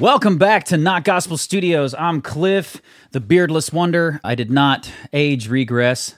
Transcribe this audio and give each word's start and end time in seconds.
Welcome 0.00 0.38
back 0.38 0.64
to 0.64 0.78
Not 0.78 1.04
Gospel 1.04 1.36
Studios. 1.36 1.94
I'm 1.94 2.22
Cliff, 2.22 2.80
the 3.10 3.20
beardless 3.20 3.74
wonder. 3.74 4.20
I 4.24 4.34
did 4.34 4.50
not 4.50 4.90
age 5.12 5.48
regress. 5.48 6.14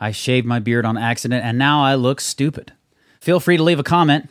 I 0.00 0.10
shaved 0.10 0.44
my 0.44 0.58
beard 0.58 0.84
on 0.84 0.98
accident 0.98 1.44
and 1.44 1.56
now 1.56 1.84
I 1.84 1.94
look 1.94 2.20
stupid. 2.20 2.72
Feel 3.20 3.38
free 3.38 3.56
to 3.56 3.62
leave 3.62 3.78
a 3.78 3.84
comment 3.84 4.28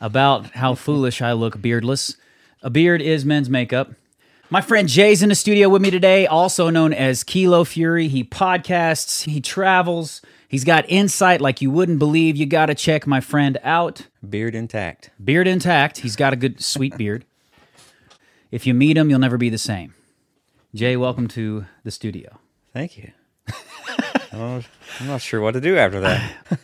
about 0.00 0.52
how 0.52 0.76
foolish 0.76 1.20
I 1.20 1.32
look 1.32 1.60
beardless. 1.60 2.16
A 2.62 2.70
beard 2.70 3.02
is 3.02 3.24
men's 3.24 3.50
makeup. 3.50 3.90
My 4.50 4.60
friend 4.60 4.88
Jay's 4.88 5.22
in 5.22 5.28
the 5.28 5.34
studio 5.34 5.68
with 5.68 5.82
me 5.82 5.90
today, 5.90 6.24
also 6.24 6.70
known 6.70 6.92
as 6.92 7.24
Kilo 7.24 7.64
Fury. 7.64 8.06
He 8.06 8.22
podcasts, 8.22 9.24
he 9.24 9.40
travels, 9.40 10.22
he's 10.46 10.64
got 10.64 10.84
insight 10.88 11.40
like 11.40 11.60
you 11.60 11.72
wouldn't 11.72 11.98
believe. 11.98 12.36
You 12.36 12.46
got 12.46 12.66
to 12.66 12.76
check 12.76 13.04
my 13.04 13.20
friend 13.20 13.58
out. 13.64 14.06
Beard 14.26 14.54
intact. 14.54 15.10
Beard 15.22 15.48
intact. 15.48 15.98
He's 15.98 16.14
got 16.14 16.32
a 16.32 16.36
good, 16.36 16.62
sweet 16.62 16.96
beard. 16.96 17.24
If 18.52 18.66
you 18.66 18.74
meet 18.74 18.98
him, 18.98 19.08
you'll 19.08 19.18
never 19.18 19.38
be 19.38 19.48
the 19.48 19.56
same. 19.58 19.94
Jay, 20.74 20.94
welcome 20.96 21.26
to 21.28 21.64
the 21.84 21.90
studio. 21.90 22.38
Thank 22.74 22.98
you. 22.98 23.10
I'm 24.32 24.62
not 25.06 25.22
sure 25.22 25.40
what 25.40 25.52
to 25.52 25.60
do 25.60 25.76
after 25.76 26.00
that. 26.00 26.32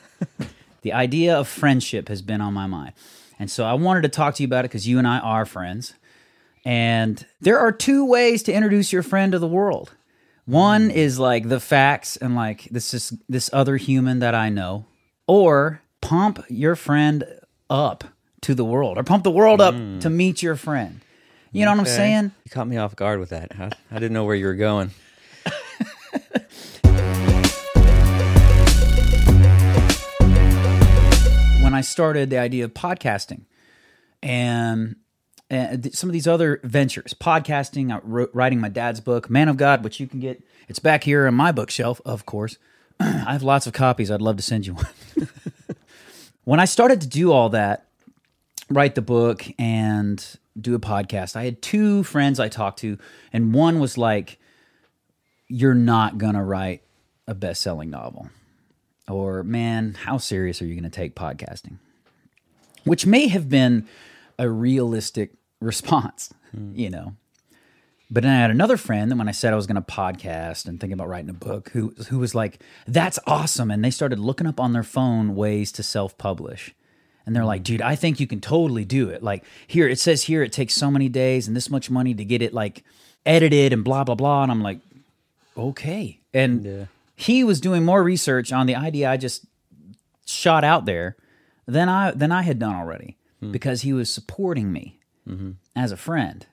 The 0.82 0.92
idea 0.92 1.36
of 1.36 1.48
friendship 1.48 2.08
has 2.08 2.22
been 2.22 2.40
on 2.40 2.54
my 2.54 2.66
mind. 2.68 2.92
And 3.38 3.50
so 3.50 3.64
I 3.64 3.74
wanted 3.74 4.02
to 4.02 4.08
talk 4.08 4.36
to 4.36 4.42
you 4.42 4.46
about 4.46 4.64
it 4.64 4.68
because 4.70 4.86
you 4.86 4.98
and 4.98 5.08
I 5.08 5.18
are 5.18 5.44
friends. 5.44 5.92
And 6.64 7.26
there 7.40 7.58
are 7.58 7.72
two 7.72 8.04
ways 8.04 8.44
to 8.44 8.52
introduce 8.52 8.92
your 8.92 9.02
friend 9.02 9.32
to 9.32 9.40
the 9.40 9.48
world. 9.48 9.92
One 10.46 10.90
is 10.90 11.18
like 11.18 11.48
the 11.48 11.58
facts 11.58 12.16
and 12.16 12.36
like 12.36 12.68
this 12.70 12.94
is 12.94 13.12
this 13.28 13.50
other 13.52 13.76
human 13.76 14.20
that 14.20 14.36
I 14.36 14.50
know, 14.50 14.86
or 15.26 15.82
pump 16.00 16.44
your 16.48 16.76
friend 16.76 17.24
up 17.68 18.04
to 18.42 18.54
the 18.54 18.64
world, 18.64 18.98
or 18.98 19.02
pump 19.02 19.24
the 19.24 19.30
world 19.32 19.60
up 19.60 19.74
hmm. 19.74 19.98
to 19.98 20.08
meet 20.08 20.42
your 20.42 20.56
friend. 20.56 21.00
You 21.50 21.64
know 21.64 21.70
what 21.70 21.80
I'm 21.80 21.86
saying? 21.86 22.32
You 22.44 22.50
caught 22.50 22.68
me 22.68 22.76
off 22.76 22.94
guard 22.94 23.20
with 23.20 23.30
that. 23.30 23.52
I, 23.58 23.70
I 23.90 23.94
didn't 23.94 24.12
know 24.12 24.24
where 24.24 24.34
you 24.34 24.44
were 24.44 24.54
going. 24.54 24.90
when 31.62 31.74
I 31.74 31.80
started 31.80 32.28
the 32.28 32.38
idea 32.38 32.66
of 32.66 32.74
podcasting 32.74 33.42
and, 34.22 34.96
and 35.48 35.94
some 35.94 36.10
of 36.10 36.12
these 36.12 36.26
other 36.26 36.60
ventures, 36.64 37.14
podcasting, 37.14 37.94
I 37.94 38.00
wrote, 38.02 38.30
writing 38.34 38.60
my 38.60 38.68
dad's 38.68 39.00
book, 39.00 39.30
Man 39.30 39.48
of 39.48 39.56
God, 39.56 39.82
which 39.82 40.00
you 40.00 40.06
can 40.06 40.20
get. 40.20 40.42
It's 40.68 40.78
back 40.78 41.04
here 41.04 41.26
on 41.26 41.34
my 41.34 41.50
bookshelf, 41.50 41.98
of 42.04 42.26
course. 42.26 42.58
I 43.00 43.32
have 43.32 43.42
lots 43.42 43.66
of 43.66 43.72
copies. 43.72 44.10
I'd 44.10 44.20
love 44.20 44.36
to 44.36 44.42
send 44.42 44.66
you 44.66 44.74
one. 44.74 44.86
when 46.44 46.60
I 46.60 46.66
started 46.66 47.00
to 47.00 47.06
do 47.06 47.32
all 47.32 47.48
that, 47.50 47.86
write 48.68 48.94
the 48.94 49.02
book 49.02 49.46
and 49.58 50.22
do 50.60 50.74
a 50.74 50.80
podcast, 50.80 51.36
I 51.36 51.44
had 51.44 51.62
two 51.62 52.02
friends 52.04 52.40
I 52.40 52.48
talked 52.48 52.80
to, 52.80 52.98
and 53.32 53.54
one 53.54 53.78
was 53.80 53.98
like, 53.98 54.38
You're 55.48 55.74
not 55.74 56.18
going 56.18 56.34
to 56.34 56.42
write 56.42 56.82
a 57.26 57.34
best 57.34 57.60
selling 57.60 57.90
novel 57.90 58.30
or 59.08 59.42
man, 59.42 59.94
how 60.04 60.18
serious 60.18 60.60
are 60.62 60.66
you 60.66 60.74
going 60.74 60.84
to 60.84 60.90
take 60.90 61.14
podcasting? 61.14 61.78
Which 62.84 63.06
may 63.06 63.28
have 63.28 63.48
been 63.48 63.88
a 64.38 64.48
realistic 64.48 65.32
response, 65.60 66.32
hmm. 66.52 66.72
you 66.74 66.90
know. 66.90 67.14
But 68.10 68.22
then 68.22 68.32
I 68.32 68.40
had 68.40 68.50
another 68.50 68.78
friend 68.78 69.10
that 69.10 69.16
when 69.16 69.28
I 69.28 69.32
said 69.32 69.52
I 69.52 69.56
was 69.56 69.66
going 69.66 69.82
to 69.82 69.82
podcast 69.82 70.66
and 70.66 70.80
thinking 70.80 70.94
about 70.94 71.08
writing 71.08 71.28
a 71.28 71.34
book, 71.34 71.68
who 71.70 71.90
who 72.08 72.18
was 72.18 72.34
like, 72.34 72.62
"That's 72.86 73.18
awesome!" 73.26 73.70
And 73.70 73.84
they 73.84 73.90
started 73.90 74.18
looking 74.18 74.46
up 74.46 74.58
on 74.58 74.72
their 74.72 74.82
phone 74.82 75.34
ways 75.34 75.70
to 75.72 75.82
self-publish, 75.82 76.74
and 77.28 77.36
they're 77.36 77.44
like, 77.44 77.62
"Dude, 77.62 77.82
I 77.82 77.94
think 77.94 78.20
you 78.20 78.26
can 78.26 78.40
totally 78.40 78.86
do 78.86 79.10
it. 79.10 79.22
Like 79.22 79.44
here, 79.66 79.86
it 79.86 79.98
says 79.98 80.22
here 80.22 80.42
it 80.42 80.50
takes 80.50 80.72
so 80.72 80.90
many 80.90 81.10
days 81.10 81.46
and 81.46 81.54
this 81.54 81.68
much 81.68 81.90
money 81.90 82.14
to 82.14 82.24
get 82.24 82.40
it 82.40 82.54
like 82.54 82.84
edited 83.26 83.74
and 83.74 83.84
blah 83.84 84.02
blah 84.02 84.14
blah." 84.14 84.44
And 84.44 84.50
I'm 84.50 84.62
like, 84.62 84.78
"Okay." 85.54 86.20
And 86.32 86.64
Yeah. 86.64 86.84
he 87.16 87.44
was 87.44 87.60
doing 87.60 87.84
more 87.84 88.02
research 88.02 88.50
on 88.50 88.64
the 88.64 88.74
idea 88.74 89.10
I 89.10 89.18
just 89.18 89.44
shot 90.24 90.64
out 90.64 90.86
there 90.86 91.16
than 91.66 91.90
I 91.90 92.12
than 92.12 92.32
I 92.32 92.40
had 92.40 92.58
done 92.58 92.74
already 92.74 93.18
hmm. 93.40 93.52
because 93.52 93.82
he 93.82 93.92
was 93.92 94.10
supporting 94.10 94.72
me 94.72 94.98
mm-hmm. 95.28 95.50
as 95.76 95.92
a 95.92 95.98
friend. 95.98 96.46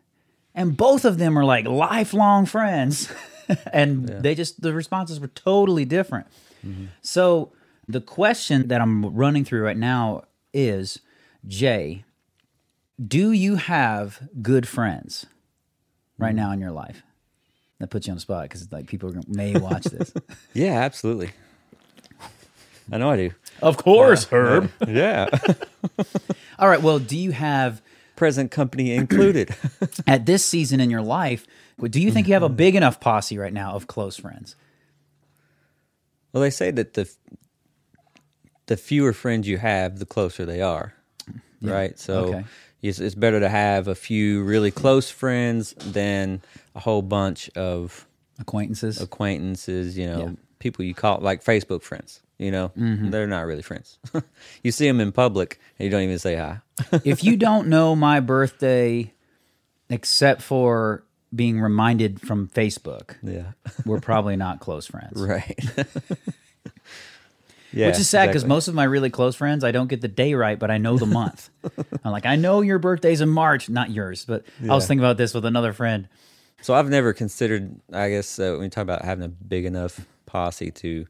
And 0.54 0.76
both 0.76 1.06
of 1.06 1.20
them 1.20 1.40
are 1.40 1.46
like 1.46 1.66
lifelong 1.66 2.46
friends. 2.46 3.10
and 3.72 4.10
they 4.10 4.36
just 4.36 4.62
the 4.62 4.74
responses 4.74 5.22
were 5.22 5.30
totally 5.30 5.86
different. 5.86 6.28
Mm-hmm. 6.68 6.88
So 7.02 7.54
the 7.88 8.02
question 8.02 8.68
that 8.68 8.82
I'm 8.82 9.06
running 9.16 9.46
through 9.46 9.64
right 9.64 9.78
now 9.78 10.26
is 10.56 11.00
Jay, 11.46 12.06
do 13.06 13.32
you 13.32 13.56
have 13.56 14.28
good 14.42 14.68
friends 14.68 15.28
right 16.18 16.34
mm. 16.34 16.38
now 16.38 16.52
in 16.52 16.60
your 16.60 16.72
life? 16.72 17.04
That 17.80 17.90
puts 17.90 18.08
you 18.08 18.12
on 18.12 18.18
the 18.18 18.22
spot 18.22 18.44
because 18.44 18.72
like 18.72 18.88
people 18.88 19.12
gonna, 19.12 19.26
may 19.28 19.56
watch 19.58 19.84
this. 19.84 20.14
Yeah, 20.54 20.80
absolutely. 20.80 21.32
I 22.92 22.98
know 22.98 23.10
I 23.10 23.18
do. 23.18 23.32
of 23.62 23.78
course, 23.78 24.26
Herb. 24.26 24.72
Yeah. 24.88 25.28
All 26.60 26.70
right. 26.70 26.82
Well, 26.82 27.00
do 27.00 27.18
you 27.18 27.32
have 27.32 27.82
Present 28.16 28.50
company 28.50 28.94
included. 28.94 29.54
at 30.08 30.26
this 30.26 30.46
season 30.46 30.80
in 30.80 30.90
your 30.90 31.02
life? 31.02 31.46
Do 31.82 32.00
you 32.00 32.12
think 32.12 32.28
you 32.28 32.34
have 32.34 32.44
a 32.44 32.50
big 32.50 32.76
enough 32.76 33.02
posse 33.02 33.38
right 33.38 33.52
now 33.52 33.74
of 33.74 33.88
close 33.88 34.16
friends? 34.16 34.56
well, 36.36 36.42
they 36.42 36.50
say 36.50 36.70
that 36.70 36.96
the 36.96 37.10
the 38.68 38.78
fewer 38.78 39.14
friends 39.14 39.48
you 39.48 39.58
have, 39.58 40.00
the 40.00 40.06
closer 40.06 40.46
they 40.46 40.62
are. 40.62 40.94
Right? 41.62 41.98
So 41.98 42.14
Okay. 42.26 42.46
it's, 42.82 43.00
it's 43.00 43.16
better 43.16 43.40
to 43.40 43.50
have 43.50 43.88
a 43.88 43.96
few 43.96 44.44
really 44.44 44.70
close 44.72 45.10
friends 45.10 45.74
than 45.80 46.42
a 46.76 46.80
whole 46.80 47.02
bunch 47.02 47.50
of 47.56 48.06
Acquaintances. 48.40 49.02
acquaintances, 49.02 49.98
you 49.98 50.06
know, 50.08 50.20
Yeah. 50.20 50.32
people 50.60 50.86
you 50.86 50.94
call 50.94 51.20
like 51.22 51.44
Facebook 51.44 51.82
friends. 51.82 52.22
You 52.38 52.52
know, 52.52 52.72
Mm-hmm. 52.78 53.12
they're 53.12 53.28
not 53.28 53.46
really 53.48 53.62
friends. 53.62 53.98
you 54.64 54.72
see 54.72 54.86
them 54.88 55.00
in 55.00 55.12
public 55.14 55.58
and 55.80 55.86
you 55.86 55.90
don't 55.90 56.02
even 56.04 56.20
say 56.20 56.36
hi. 56.36 56.60
if 57.06 57.24
you 57.24 57.38
don't 57.38 57.68
know 57.70 57.96
my 57.96 58.20
birthday, 58.20 59.14
except 59.90 60.42
for 60.42 61.04
being 61.34 61.62
reminded 61.62 62.20
from 62.22 62.48
Facebook, 62.50 63.16
yeah, 63.24 63.54
we're 63.86 64.02
probably 64.02 64.36
not 64.36 64.60
close 64.60 64.86
friends. 64.86 65.14
right. 65.20 65.58
Yeah, 67.76 67.88
Which 67.88 68.00
is 68.00 68.10
sad 68.10 68.28
because 68.28 68.44
exactly. 68.44 68.56
most 68.56 68.68
of 68.70 68.74
my 68.76 68.86
really 68.86 69.10
close 69.10 69.36
friends, 69.36 69.64
I 69.64 69.72
don't 69.72 69.88
get 69.88 70.02
the 70.02 70.08
day 70.08 70.34
right, 70.34 70.58
but 70.58 70.72
I 70.72 70.78
know 70.78 70.98
the 70.98 71.06
month. 71.06 71.50
I'm 72.04 72.12
like, 72.12 72.26
I 72.26 72.36
know 72.38 72.62
your 72.62 72.80
birthday's 72.80 73.22
in 73.22 73.30
March, 73.30 73.70
not 73.70 73.92
yours, 73.92 74.26
but 74.26 74.46
I 74.64 74.74
was 74.74 74.88
thinking 74.88 75.04
about 75.04 75.18
this 75.18 75.34
with 75.34 75.46
another 75.46 75.74
friend. 75.74 76.08
So 76.62 76.74
I've 76.74 76.90
never 76.90 77.14
considered. 77.14 77.80
I 77.94 78.10
guess 78.10 78.40
uh, 78.40 78.54
when 78.54 78.64
you 78.64 78.70
talk 78.70 78.84
about 78.84 79.04
having 79.04 79.26
a 79.26 79.28
big 79.28 79.66
enough 79.66 80.06
posse 80.26 80.72
to 80.72 81.06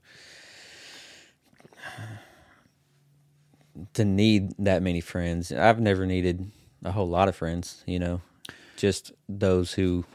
to 3.94 4.06
need 4.06 4.53
that 4.59 4.82
many 4.82 5.02
friends, 5.02 5.52
I've 5.52 5.80
never 5.80 6.06
needed 6.06 6.52
a 6.84 6.92
whole 6.92 7.08
lot 7.08 7.28
of 7.28 7.36
friends. 7.36 7.84
You 7.86 8.00
know, 8.00 8.22
just 8.76 9.12
those 9.30 9.74
who 9.74 10.06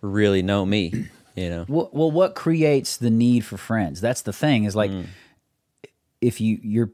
really 0.00 0.42
know 0.42 0.64
me. 0.64 1.08
You 1.34 1.50
know, 1.50 1.64
Well, 1.68 1.90
well, 1.92 2.10
what 2.10 2.34
creates 2.34 2.96
the 2.96 3.10
need 3.10 3.44
for 3.44 3.58
friends? 3.58 4.00
That's 4.00 4.22
the 4.22 4.32
thing. 4.32 4.64
Is 4.64 4.74
like 4.74 4.90
if 6.20 6.40
you 6.40 6.58
you're 6.62 6.92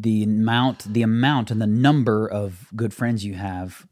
the 0.00 0.22
amount, 0.22 0.92
the 0.92 1.02
amount, 1.02 1.50
and 1.50 1.60
the 1.60 1.66
number 1.66 2.28
of 2.28 2.68
good 2.76 2.94
friends 2.94 3.24
you 3.24 3.34
have, 3.34 3.86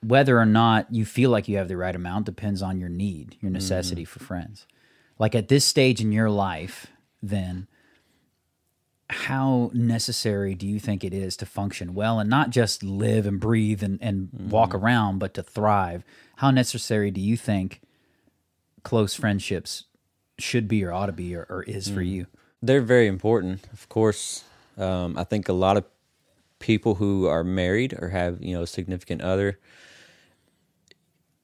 whether 0.00 0.38
or 0.38 0.46
not 0.46 0.92
you 0.92 1.04
feel 1.04 1.30
like 1.30 1.48
you 1.48 1.56
have 1.56 1.68
the 1.68 1.76
right 1.76 1.96
amount, 1.96 2.26
depends 2.26 2.62
on 2.62 2.78
your 2.78 2.88
need, 2.88 3.36
your 3.40 3.48
mm-hmm. 3.48 3.54
necessity 3.54 4.04
for 4.04 4.20
friends. 4.20 4.66
Like 5.18 5.34
at 5.34 5.48
this 5.48 5.64
stage 5.64 6.00
in 6.00 6.12
your 6.12 6.30
life, 6.30 6.86
then 7.22 7.66
how 9.08 9.70
necessary 9.72 10.54
do 10.54 10.66
you 10.66 10.78
think 10.78 11.02
it 11.02 11.14
is 11.14 11.36
to 11.38 11.46
function 11.46 11.94
well 11.94 12.18
and 12.18 12.28
not 12.28 12.50
just 12.50 12.82
live 12.82 13.26
and 13.26 13.40
breathe 13.40 13.82
and, 13.82 13.98
and 14.02 14.28
walk 14.32 14.70
mm-hmm. 14.70 14.84
around, 14.84 15.18
but 15.18 15.34
to 15.34 15.42
thrive? 15.42 16.04
How 16.36 16.50
necessary 16.50 17.10
do 17.10 17.20
you 17.20 17.36
think 17.36 17.80
close 18.82 19.14
friendships 19.14 19.84
should 20.38 20.68
be 20.68 20.84
or 20.84 20.92
ought 20.92 21.06
to 21.06 21.12
be 21.12 21.34
or, 21.34 21.46
or 21.48 21.62
is 21.64 21.88
for 21.88 22.00
mm. 22.00 22.08
you? 22.08 22.26
They're 22.62 22.82
very 22.82 23.06
important. 23.06 23.66
Of 23.72 23.88
course, 23.88 24.44
um, 24.76 25.16
I 25.16 25.24
think 25.24 25.48
a 25.48 25.52
lot 25.52 25.76
of 25.76 25.84
people 26.58 26.94
who 26.94 27.26
are 27.26 27.44
married 27.44 27.94
or 27.98 28.08
have 28.08 28.42
you 28.42 28.54
know 28.54 28.62
a 28.62 28.66
significant 28.66 29.22
other, 29.22 29.58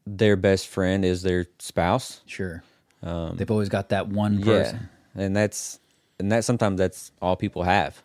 their 0.07 0.37
best 0.37 0.69
friend 0.69 1.05
is 1.05 1.23
their 1.23 1.47
spouse. 1.59 2.23
Sure. 2.27 2.63
They've 3.03 3.51
always 3.51 3.69
got 3.69 3.89
that 3.91 4.09
one 4.09 4.43
person. 4.43 4.89
Yeah, 5.15 5.23
and 5.23 5.37
that's 5.37 5.81
and 6.19 6.31
that 6.31 6.45
sometimes 6.45 6.79
that's 6.79 7.13
all 7.21 7.37
people 7.37 7.65
have. 7.65 8.03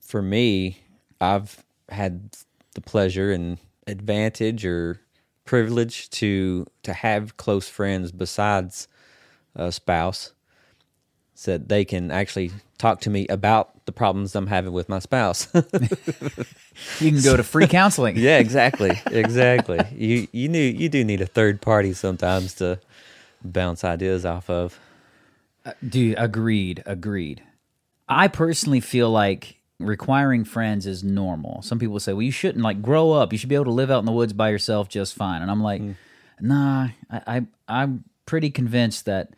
For 0.00 0.20
me, 0.20 0.80
I've 1.20 1.64
had 1.88 2.36
the 2.74 2.80
pleasure 2.80 3.32
and 3.32 3.58
advantage 3.86 4.66
or 4.66 5.00
privilege 5.44 6.10
to 6.10 6.66
to 6.82 6.92
have 6.92 7.36
close 7.36 7.68
friends 7.68 8.12
besides 8.12 8.88
a 9.54 9.72
spouse. 9.72 10.32
So 11.40 11.52
that 11.52 11.70
they 11.70 11.86
can 11.86 12.10
actually 12.10 12.50
talk 12.76 13.00
to 13.00 13.08
me 13.08 13.26
about 13.28 13.86
the 13.86 13.92
problems 13.92 14.36
I'm 14.36 14.46
having 14.46 14.74
with 14.74 14.90
my 14.90 14.98
spouse. 14.98 15.48
You 16.98 17.10
can 17.10 17.20
go 17.20 17.36
to 17.36 17.42
free 17.42 17.66
counseling. 17.66 18.16
yeah, 18.18 18.38
exactly, 18.38 18.98
exactly. 19.10 19.80
You 19.92 20.28
you 20.32 20.48
knew 20.48 20.62
you 20.62 20.88
do 20.88 21.04
need 21.04 21.20
a 21.20 21.26
third 21.26 21.60
party 21.60 21.92
sometimes 21.92 22.54
to 22.54 22.80
bounce 23.44 23.84
ideas 23.84 24.24
off 24.24 24.48
of. 24.48 24.80
Uh, 25.66 25.72
dude, 25.86 26.14
agreed, 26.16 26.82
agreed. 26.86 27.42
I 28.08 28.28
personally 28.28 28.80
feel 28.80 29.10
like 29.10 29.56
requiring 29.78 30.44
friends 30.44 30.86
is 30.86 31.04
normal. 31.04 31.60
Some 31.60 31.78
people 31.78 32.00
say, 32.00 32.14
well, 32.14 32.22
you 32.22 32.32
shouldn't 32.32 32.64
like 32.64 32.80
grow 32.80 33.12
up. 33.12 33.30
You 33.30 33.38
should 33.38 33.50
be 33.50 33.56
able 33.56 33.66
to 33.66 33.72
live 33.72 33.90
out 33.90 33.98
in 33.98 34.06
the 34.06 34.12
woods 34.12 34.32
by 34.32 34.48
yourself 34.48 34.88
just 34.88 35.14
fine. 35.14 35.42
And 35.42 35.50
I'm 35.50 35.62
like, 35.62 35.82
mm. 35.82 35.96
nah, 36.40 36.88
I, 37.10 37.22
I 37.26 37.46
I'm 37.68 38.04
pretty 38.24 38.48
convinced 38.48 39.04
that 39.04 39.34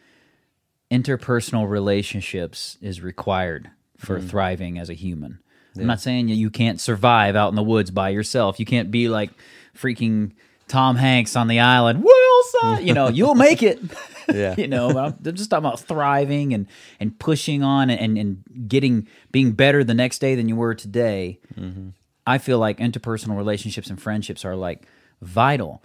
interpersonal 0.93 1.69
relationships 1.69 2.77
is 2.83 3.01
required 3.01 3.71
for 3.97 4.21
mm. 4.21 4.29
thriving 4.29 4.79
as 4.79 4.91
a 4.91 4.95
human. 4.95 5.39
I'm 5.75 5.87
not 5.87 6.01
saying 6.01 6.29
you 6.29 6.51
can't 6.51 6.79
survive 6.79 7.35
out 7.35 7.49
in 7.49 7.55
the 7.55 7.63
woods 7.63 7.91
by 7.91 8.11
yourself. 8.11 8.61
You 8.61 8.67
can't 8.67 8.91
be 8.91 9.09
like 9.09 9.31
freaking 9.75 10.33
Tom 10.69 10.97
Hanks 10.97 11.35
on 11.35 11.49
the 11.49 11.61
island. 11.61 12.05
Wilson, 12.05 12.87
you 12.87 12.93
know, 12.93 13.09
you'll 13.09 13.35
make 13.35 13.63
it. 13.63 13.81
Yeah. 14.33 14.55
you 14.59 14.69
know, 14.69 14.91
I'm 14.91 15.19
I'm 15.27 15.35
just 15.35 15.51
talking 15.51 15.67
about 15.67 15.81
thriving 15.81 16.55
and 16.55 16.69
and 17.01 17.19
pushing 17.19 17.65
on 17.65 17.91
and 17.91 18.17
and 18.17 18.45
getting 18.69 19.09
being 19.33 19.51
better 19.51 19.83
the 19.83 19.95
next 19.95 20.21
day 20.21 20.37
than 20.37 20.49
you 20.49 20.55
were 20.55 20.77
today. 20.77 21.41
Mm-hmm. 21.59 21.89
I 22.25 22.39
feel 22.39 22.61
like 22.61 22.79
interpersonal 22.79 23.37
relationships 23.37 23.91
and 23.91 24.01
friendships 24.01 24.45
are 24.45 24.55
like 24.55 24.87
vital. 25.21 25.83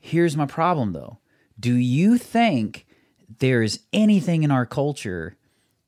Here's 0.00 0.36
my 0.36 0.46
problem 0.46 0.92
though. 0.92 1.18
Do 1.58 1.74
you 1.74 2.16
think 2.16 2.86
there 3.38 3.62
is 3.62 3.80
anything 3.92 4.42
in 4.42 4.50
our 4.50 4.66
culture 4.66 5.36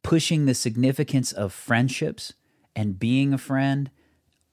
pushing 0.02 0.46
the 0.46 0.54
significance 0.54 1.32
of 1.32 1.52
friendships 1.52 2.32
and 2.74 2.98
being 2.98 3.32
a 3.32 3.38
friend 3.38 3.90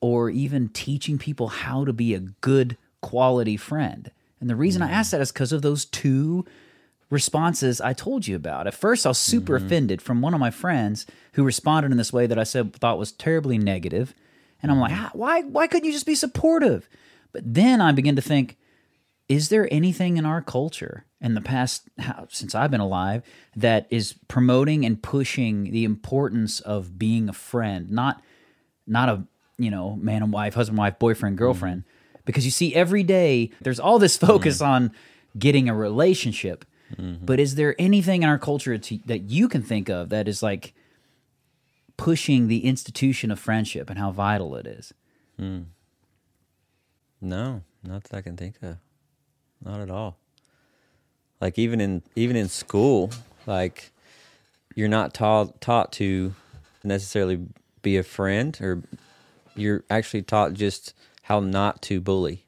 or 0.02 0.30
even 0.30 0.70
teaching 0.70 1.18
people 1.18 1.48
how 1.48 1.86
to 1.86 1.94
be 1.94 2.14
a 2.14 2.20
good 2.20 2.78
quality 3.02 3.58
friend? 3.58 4.12
And 4.40 4.50
the 4.50 4.56
reason 4.56 4.82
I 4.82 4.90
mm. 4.90 4.94
ask 4.94 5.12
that 5.12 5.22
is 5.22 5.32
because 5.32 5.54
of 5.54 5.62
those 5.62 5.86
two 5.86 6.46
responses 7.10 7.80
I 7.80 7.94
told 7.94 8.28
you 8.28 8.36
about. 8.36 8.68
At 8.68 8.74
first, 8.74 9.06
I 9.06 9.10
was 9.10 9.18
super 9.18 9.56
mm-hmm. 9.56 9.66
offended 9.66 10.02
from 10.02 10.22
one 10.22 10.34
of 10.34 10.40
my 10.40 10.52
friends 10.52 11.06
who 11.34 11.44
responded 11.44 11.92
in 11.92 11.98
this 11.98 12.12
way 12.12 12.28
that 12.28 12.40
I 12.40 12.44
said 12.44 12.74
thought 12.74 12.98
was 12.98 13.12
terribly 13.12 13.58
negative. 13.58 14.14
And 14.62 14.72
I'm 14.72 14.80
like, 14.80 14.92
mm-hmm. 14.92 15.06
"Ah, 15.06 15.12
why? 15.14 15.42
Why 15.44 15.68
couldn't 15.68 15.86
you 15.86 15.94
just 15.94 16.06
be 16.06 16.16
supportive? 16.16 16.90
But 17.32 17.54
then 17.54 17.80
I 17.80 17.92
begin 17.92 18.16
to 18.16 18.22
think, 18.22 18.58
is 19.34 19.50
there 19.50 19.68
anything 19.72 20.18
in 20.18 20.26
our 20.26 20.44
culture 20.44 21.06
in 21.20 21.34
the 21.34 21.42
past 21.42 21.90
since 22.30 22.54
I've 22.54 22.70
been 22.70 22.80
alive 22.80 23.24
that 23.56 23.88
is 23.90 24.14
promoting 24.28 24.86
and 24.86 25.02
pushing 25.02 25.72
the 25.72 25.86
importance 25.86 26.60
of 26.60 27.00
being 27.00 27.28
a 27.30 27.34
friend, 27.34 27.90
not 27.90 28.22
not 28.86 29.10
a 29.10 29.24
you 29.58 29.72
know 29.72 29.96
man 29.96 30.22
and 30.22 30.32
wife, 30.32 30.54
husband 30.54 30.78
wife, 30.78 31.00
boyfriend 31.00 31.36
mm-hmm. 31.36 31.46
girlfriend? 31.46 31.84
Because 32.26 32.46
you 32.46 32.52
see, 32.52 32.76
every 32.76 33.02
day 33.02 33.50
there's 33.60 33.80
all 33.80 33.98
this 33.98 34.18
focus 34.18 34.58
mm-hmm. 34.58 34.72
on 34.72 34.92
getting 35.36 35.68
a 35.68 35.74
relationship, 35.74 36.64
mm-hmm. 36.96 37.26
but 37.26 37.40
is 37.40 37.56
there 37.56 37.76
anything 37.80 38.22
in 38.22 38.30
our 38.30 38.38
culture 38.38 38.78
to, 38.78 39.00
that 39.08 39.32
you 39.32 39.50
can 39.50 39.64
think 39.64 39.90
of 39.90 40.10
that 40.10 40.28
is 40.28 40.44
like 40.44 40.76
pushing 41.98 42.50
the 42.50 42.66
institution 42.66 43.32
of 43.32 43.40
friendship 43.40 43.90
and 43.90 43.98
how 43.98 44.12
vital 44.12 44.56
it 44.56 44.68
is? 44.68 44.94
Hmm. 45.40 45.64
No, 47.20 47.64
not 47.84 48.04
that 48.04 48.18
I 48.18 48.22
can 48.22 48.38
think 48.38 48.62
of. 48.62 48.78
Not 49.64 49.80
at 49.80 49.90
all. 49.90 50.18
Like 51.42 51.58
even 51.60 51.82
in 51.82 52.04
even 52.16 52.36
in 52.36 52.48
school, 52.50 53.10
like 53.46 53.92
you're 54.76 54.88
not 54.88 55.14
taught 55.14 55.60
taught 55.62 55.92
to 55.94 56.34
necessarily 56.84 57.46
be 57.82 57.98
a 57.98 58.04
friend 58.04 58.58
or 58.62 58.82
you're 59.56 59.84
actually 59.90 60.22
taught 60.22 60.54
just 60.54 60.94
how 61.24 61.40
not 61.40 61.82
to 61.84 62.00
bully. 62.02 62.46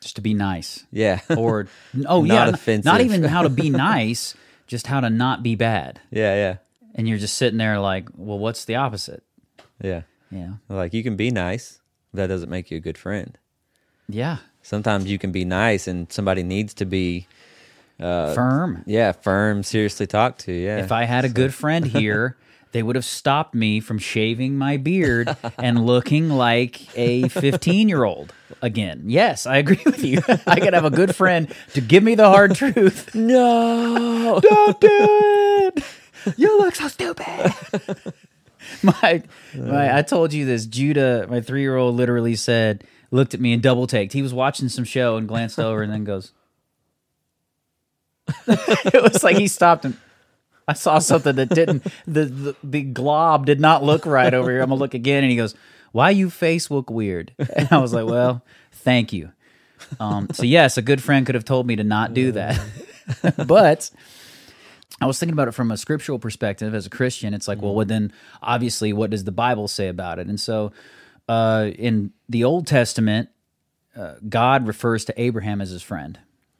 Just 0.00 0.16
to 0.16 0.22
be 0.22 0.32
nice. 0.34 0.86
Yeah. 0.90 1.20
or 1.36 1.68
oh 2.06 2.22
Not 2.22 2.26
yeah, 2.48 2.48
offensive. 2.48 2.84
not 2.86 3.00
even 3.02 3.22
how 3.24 3.42
to 3.42 3.48
be 3.50 3.68
nice, 3.92 4.34
just 4.66 4.86
how 4.86 5.00
to 5.00 5.10
not 5.10 5.42
be 5.42 5.54
bad. 5.54 6.00
yeah, 6.10 6.34
yeah. 6.34 6.56
And 6.94 7.08
you're 7.08 7.18
just 7.18 7.36
sitting 7.36 7.58
there 7.58 7.78
like, 7.78 8.08
well, 8.16 8.38
what's 8.38 8.64
the 8.64 8.74
opposite? 8.74 9.22
Yeah. 9.80 10.02
Yeah, 10.32 10.54
Like 10.68 10.92
you 10.94 11.02
can 11.02 11.16
be 11.16 11.30
nice, 11.30 11.80
that 12.14 12.28
doesn't 12.28 12.48
make 12.50 12.70
you 12.70 12.76
a 12.76 12.80
good 12.80 12.96
friend. 12.98 13.36
Yeah, 14.14 14.38
Sometimes 14.62 15.10
you 15.10 15.18
can 15.18 15.32
be 15.32 15.44
nice 15.44 15.88
and 15.88 16.10
somebody 16.12 16.42
needs 16.42 16.74
to 16.74 16.84
be 16.84 17.26
uh, 17.98 18.34
firm. 18.34 18.82
yeah, 18.86 19.12
firm, 19.12 19.62
seriously 19.62 20.06
talk 20.06 20.38
to. 20.38 20.52
Yeah. 20.52 20.78
If 20.78 20.92
I 20.92 21.04
had 21.04 21.24
a 21.24 21.28
good 21.28 21.52
friend 21.54 21.84
here, 21.98 22.36
they 22.72 22.82
would 22.82 22.94
have 22.94 23.04
stopped 23.04 23.54
me 23.54 23.80
from 23.80 23.98
shaving 23.98 24.56
my 24.56 24.76
beard 24.76 25.34
and 25.58 25.84
looking 25.86 26.28
like 26.28 26.96
a 26.96 27.28
15 27.28 27.88
year 27.88 28.04
old 28.04 28.32
again. 28.62 29.04
Yes, 29.06 29.44
I 29.46 29.56
agree 29.56 29.80
with 29.84 30.04
you. 30.04 30.20
I 30.46 30.60
could 30.60 30.74
have 30.74 30.84
a 30.84 30.90
good 30.90 31.16
friend 31.16 31.52
to 31.74 31.80
give 31.80 32.02
me 32.04 32.14
the 32.14 32.28
hard 32.28 32.54
truth. 32.54 33.14
No. 33.14 34.40
Don't 34.40 34.80
do 34.80 34.88
it. 34.90 35.84
You 36.36 36.58
look 36.58 36.74
so 36.76 36.86
stupid. 36.88 37.26
my, 38.82 39.22
my, 39.54 39.98
I 39.98 40.02
told 40.02 40.32
you 40.32 40.44
this. 40.44 40.66
Judah, 40.66 41.26
my 41.28 41.40
three 41.40 41.62
year 41.62 41.76
old, 41.76 41.96
literally 41.96 42.36
said, 42.36 42.84
looked 43.10 43.34
at 43.34 43.40
me 43.40 43.52
and 43.52 43.62
double 43.62 43.86
taked. 43.86 44.12
He 44.12 44.22
was 44.22 44.34
watching 44.34 44.68
some 44.68 44.84
show 44.84 45.16
and 45.16 45.28
glanced 45.28 45.58
over 45.58 45.82
and 45.82 45.92
then 45.92 46.04
goes, 46.04 46.32
it 48.46 49.02
was 49.02 49.24
like 49.24 49.36
he 49.36 49.48
stopped 49.48 49.84
and 49.84 49.96
I 50.70 50.74
saw 50.74 51.00
something 51.00 51.34
that 51.34 51.48
didn't 51.48 51.82
the, 52.06 52.26
the 52.26 52.56
the 52.62 52.82
glob 52.82 53.44
did 53.44 53.58
not 53.58 53.82
look 53.82 54.06
right 54.06 54.32
over 54.32 54.50
here. 54.52 54.60
I'm 54.60 54.68
gonna 54.68 54.78
look 54.78 54.94
again, 54.94 55.24
and 55.24 55.30
he 55.30 55.36
goes, 55.36 55.56
"Why 55.90 56.10
you 56.10 56.30
face 56.30 56.70
look 56.70 56.88
weird?" 56.88 57.32
And 57.56 57.66
I 57.72 57.78
was 57.78 57.92
like, 57.92 58.06
"Well, 58.06 58.44
thank 58.70 59.12
you." 59.12 59.32
Um, 59.98 60.28
so 60.32 60.44
yes, 60.44 60.76
a 60.76 60.82
good 60.82 61.02
friend 61.02 61.26
could 61.26 61.34
have 61.34 61.44
told 61.44 61.66
me 61.66 61.74
to 61.74 61.82
not 61.82 62.14
do 62.14 62.30
that, 62.32 62.60
but 63.48 63.90
I 65.00 65.06
was 65.06 65.18
thinking 65.18 65.32
about 65.32 65.48
it 65.48 65.52
from 65.52 65.72
a 65.72 65.76
scriptural 65.76 66.20
perspective 66.20 66.72
as 66.72 66.86
a 66.86 66.90
Christian. 66.90 67.34
It's 67.34 67.48
like, 67.48 67.60
well, 67.60 67.74
well, 67.74 67.86
then 67.86 68.12
obviously, 68.40 68.92
what 68.92 69.10
does 69.10 69.24
the 69.24 69.32
Bible 69.32 69.66
say 69.66 69.88
about 69.88 70.20
it? 70.20 70.28
And 70.28 70.38
so, 70.38 70.70
uh, 71.30 71.70
in 71.78 72.12
the 72.28 72.44
Old 72.44 72.66
Testament, 72.66 73.28
uh, 73.96 74.14
God 74.28 74.66
refers 74.66 75.04
to 75.04 75.20
Abraham 75.20 75.60
as 75.60 75.70
his 75.70 75.82
friend, 75.82 76.18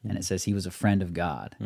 and 0.09 0.17
it 0.17 0.25
says 0.25 0.45
he 0.45 0.55
was 0.55 0.67
a 0.67 0.71
friend 0.71 1.03
of 1.03 1.13
God, 1.13 1.57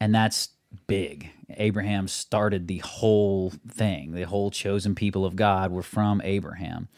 and 0.00 0.14
that's 0.14 0.48
big. 0.86 1.30
Abraham 1.50 2.08
started 2.08 2.66
the 2.66 2.78
whole 2.78 3.52
thing. 3.68 4.12
The 4.12 4.24
whole 4.24 4.50
chosen 4.50 4.94
people 4.94 5.24
of 5.24 5.36
God 5.36 5.70
were 5.70 5.82
from 5.82 6.20
Abraham, 6.24 6.88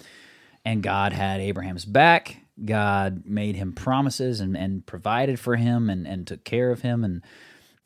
and 0.64 0.82
God 0.82 1.12
had 1.12 1.40
Abraham's 1.40 1.84
back. 1.84 2.36
God 2.64 3.22
made 3.24 3.56
him 3.56 3.72
promises 3.72 4.40
and, 4.40 4.56
and 4.56 4.84
provided 4.86 5.38
for 5.38 5.56
him 5.56 5.90
and, 5.90 6.06
and 6.06 6.26
took 6.26 6.44
care 6.44 6.70
of 6.70 6.82
him. 6.82 7.04
And 7.04 7.22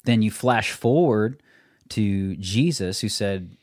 then 0.04 0.22
you 0.22 0.30
flash 0.30 0.72
forward 0.72 1.42
to 1.90 2.36
Jesus, 2.36 3.00
who 3.00 3.08
said, 3.08 3.56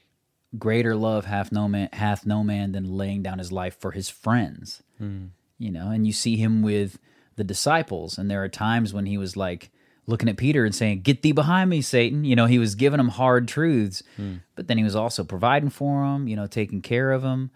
"Greater 0.58 0.96
love 0.96 1.26
hath 1.26 1.52
no 1.52 1.68
man 1.68 1.90
hath 1.94 2.26
no 2.26 2.44
man 2.44 2.72
than 2.72 2.98
laying 2.98 3.22
down 3.22 3.40
his 3.40 3.52
life 3.52 3.78
for 3.80 3.92
his 3.92 4.10
friends." 4.10 4.84
Hmm. 4.98 5.28
You 5.58 5.72
know, 5.72 5.90
and 5.90 6.08
you 6.08 6.14
see 6.14 6.38
him 6.38 6.62
with 6.62 7.00
the 7.36 7.44
disciples, 7.44 8.18
and 8.18 8.30
there 8.30 8.44
are 8.44 8.50
times 8.50 8.94
when 8.94 9.06
he 9.06 9.18
was 9.18 9.36
like 9.36 9.72
looking 10.08 10.30
at 10.30 10.38
Peter 10.38 10.66
and 10.66 10.74
saying, 10.74 11.02
"Get 11.02 11.22
thee 11.22 11.32
behind 11.32 11.70
me, 11.70 11.82
Satan." 11.82 12.24
You 12.24 12.36
know, 12.36 12.46
he 12.46 12.60
was 12.60 12.76
giving 12.76 13.00
him 13.00 13.10
hard 13.10 13.48
truths, 13.48 14.04
hmm. 14.18 14.38
but 14.56 14.68
then 14.68 14.78
he 14.78 14.84
was 14.84 14.96
also 14.96 15.24
providing 15.24 15.70
for 15.70 16.04
him. 16.04 16.28
You 16.28 16.36
know, 16.36 16.48
taking 16.48 16.82
care 16.82 17.12
of 17.12 17.24
him. 17.24 17.52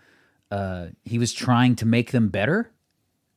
Uh, 0.52 0.88
he 1.04 1.18
was 1.18 1.34
trying 1.34 1.76
to 1.78 1.86
make 1.86 2.12
them 2.12 2.30
better 2.30 2.72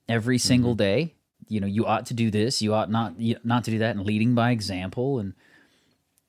every 0.08 0.38
single 0.38 0.72
hmm. 0.72 0.78
day. 0.78 1.14
You 1.48 1.60
know, 1.60 1.66
you 1.66 1.86
ought 1.86 2.06
to 2.06 2.14
do 2.14 2.30
this. 2.30 2.60
You 2.60 2.75
ought 2.75 2.90
not 2.90 3.18
you, 3.18 3.36
not 3.44 3.64
to 3.64 3.70
do 3.70 3.78
that, 3.78 3.96
and 3.96 4.04
leading 4.04 4.34
by 4.34 4.50
example. 4.50 5.18
And 5.18 5.34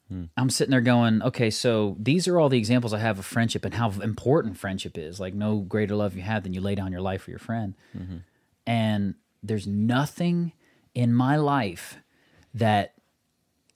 Hmm. 0.09 0.25
I'm 0.37 0.49
sitting 0.49 0.71
there 0.71 0.81
going, 0.81 1.21
okay, 1.21 1.49
so 1.49 1.97
these 1.99 2.27
are 2.27 2.39
all 2.39 2.49
the 2.49 2.57
examples 2.57 2.93
I 2.93 2.99
have 2.99 3.19
of 3.19 3.25
friendship 3.25 3.65
and 3.65 3.73
how 3.73 3.89
important 4.01 4.57
friendship 4.57 4.97
is. 4.97 5.19
Like, 5.19 5.33
no 5.33 5.57
greater 5.59 5.95
love 5.95 6.15
you 6.15 6.21
have 6.21 6.43
than 6.43 6.53
you 6.53 6.61
lay 6.61 6.75
down 6.75 6.91
your 6.91 7.01
life 7.01 7.23
for 7.23 7.29
your 7.31 7.39
friend. 7.39 7.75
Mm-hmm. 7.97 8.17
And 8.65 9.15
there's 9.43 9.67
nothing 9.67 10.53
in 10.95 11.13
my 11.13 11.35
life 11.35 11.97
that 12.53 12.93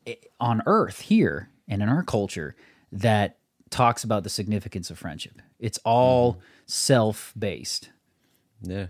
i- 0.07 0.17
on 0.39 0.61
earth 0.65 1.01
here 1.01 1.49
and 1.67 1.81
in 1.81 1.89
our 1.89 2.03
culture 2.03 2.55
that 2.91 3.37
talks 3.69 4.03
about 4.03 4.23
the 4.23 4.29
significance 4.29 4.89
of 4.89 4.97
friendship. 4.97 5.41
It's 5.59 5.79
all 5.85 6.33
mm-hmm. 6.33 6.41
self 6.65 7.33
based, 7.37 7.89
Yeah. 8.61 8.87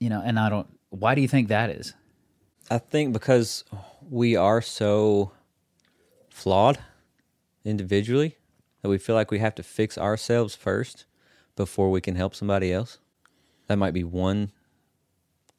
you 0.00 0.10
know, 0.10 0.22
and 0.24 0.38
I 0.38 0.48
don't, 0.48 0.68
why 0.90 1.14
do 1.14 1.20
you 1.20 1.28
think 1.28 1.48
that 1.48 1.70
is? 1.70 1.94
I 2.70 2.78
think 2.78 3.12
because 3.12 3.64
we 4.10 4.36
are 4.36 4.62
so 4.62 5.32
flawed 6.32 6.78
individually 7.64 8.36
that 8.82 8.88
we 8.88 8.98
feel 8.98 9.14
like 9.14 9.30
we 9.30 9.38
have 9.38 9.54
to 9.54 9.62
fix 9.62 9.96
ourselves 9.96 10.54
first 10.54 11.04
before 11.56 11.90
we 11.90 12.00
can 12.00 12.16
help 12.16 12.34
somebody 12.34 12.72
else. 12.72 12.98
That 13.68 13.76
might 13.76 13.94
be 13.94 14.02
one 14.04 14.50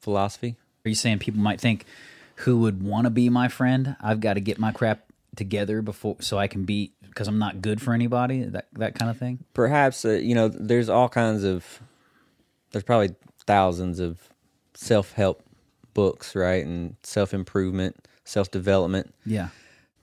philosophy. 0.00 0.56
Are 0.84 0.88
you 0.88 0.94
saying 0.94 1.20
people 1.20 1.40
might 1.40 1.60
think 1.60 1.86
who 2.36 2.58
would 2.58 2.82
want 2.82 3.04
to 3.06 3.10
be 3.10 3.28
my 3.30 3.48
friend? 3.48 3.96
I've 4.00 4.20
got 4.20 4.34
to 4.34 4.40
get 4.40 4.58
my 4.58 4.72
crap 4.72 5.04
together 5.36 5.82
before 5.82 6.16
so 6.20 6.38
I 6.38 6.46
can 6.46 6.64
be 6.64 6.92
because 7.02 7.26
I'm 7.28 7.38
not 7.38 7.62
good 7.62 7.80
for 7.80 7.92
anybody 7.94 8.42
that 8.44 8.66
that 8.74 8.94
kind 8.94 9.10
of 9.10 9.18
thing. 9.18 9.40
perhaps 9.52 10.04
uh, 10.04 10.10
you 10.10 10.32
know 10.34 10.46
there's 10.46 10.88
all 10.88 11.08
kinds 11.08 11.42
of 11.42 11.80
there's 12.70 12.84
probably 12.84 13.16
thousands 13.46 13.98
of 13.98 14.28
self-help 14.74 15.42
books 15.92 16.36
right 16.36 16.64
and 16.64 16.94
self-improvement 17.02 18.06
self-development 18.24 19.12
Yeah. 19.26 19.48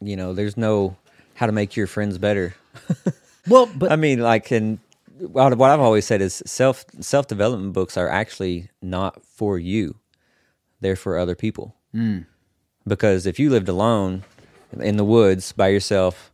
You 0.02 0.16
know 0.16 0.34
there's 0.34 0.58
no 0.58 0.96
how 1.36 1.46
to 1.46 1.52
make 1.52 1.76
your 1.76 1.88
friends 1.88 2.18
better 2.18 2.56
Well, 3.48 3.70
but 3.76 3.92
i 3.92 3.96
mean 3.96 4.20
like 4.20 4.52
and 4.52 4.80
what 5.18 5.58
what 5.58 5.70
i've 5.70 5.80
always 5.80 6.06
said 6.06 6.22
is 6.22 6.44
self 6.46 6.86
self-development 7.00 7.74
books 7.74 7.98
are 7.98 8.10
actually 8.10 8.70
not 8.82 9.24
for 9.26 9.58
you 9.58 9.96
they're 10.80 10.96
for 10.96 11.18
other 11.18 11.36
people 11.36 11.76
hmm. 11.92 12.20
because 12.88 13.26
if 13.26 13.40
you 13.40 13.50
lived 13.50 13.70
alone 13.70 14.24
in 14.80 14.98
the 14.98 15.06
woods 15.06 15.52
by 15.52 15.68
yourself 15.70 16.32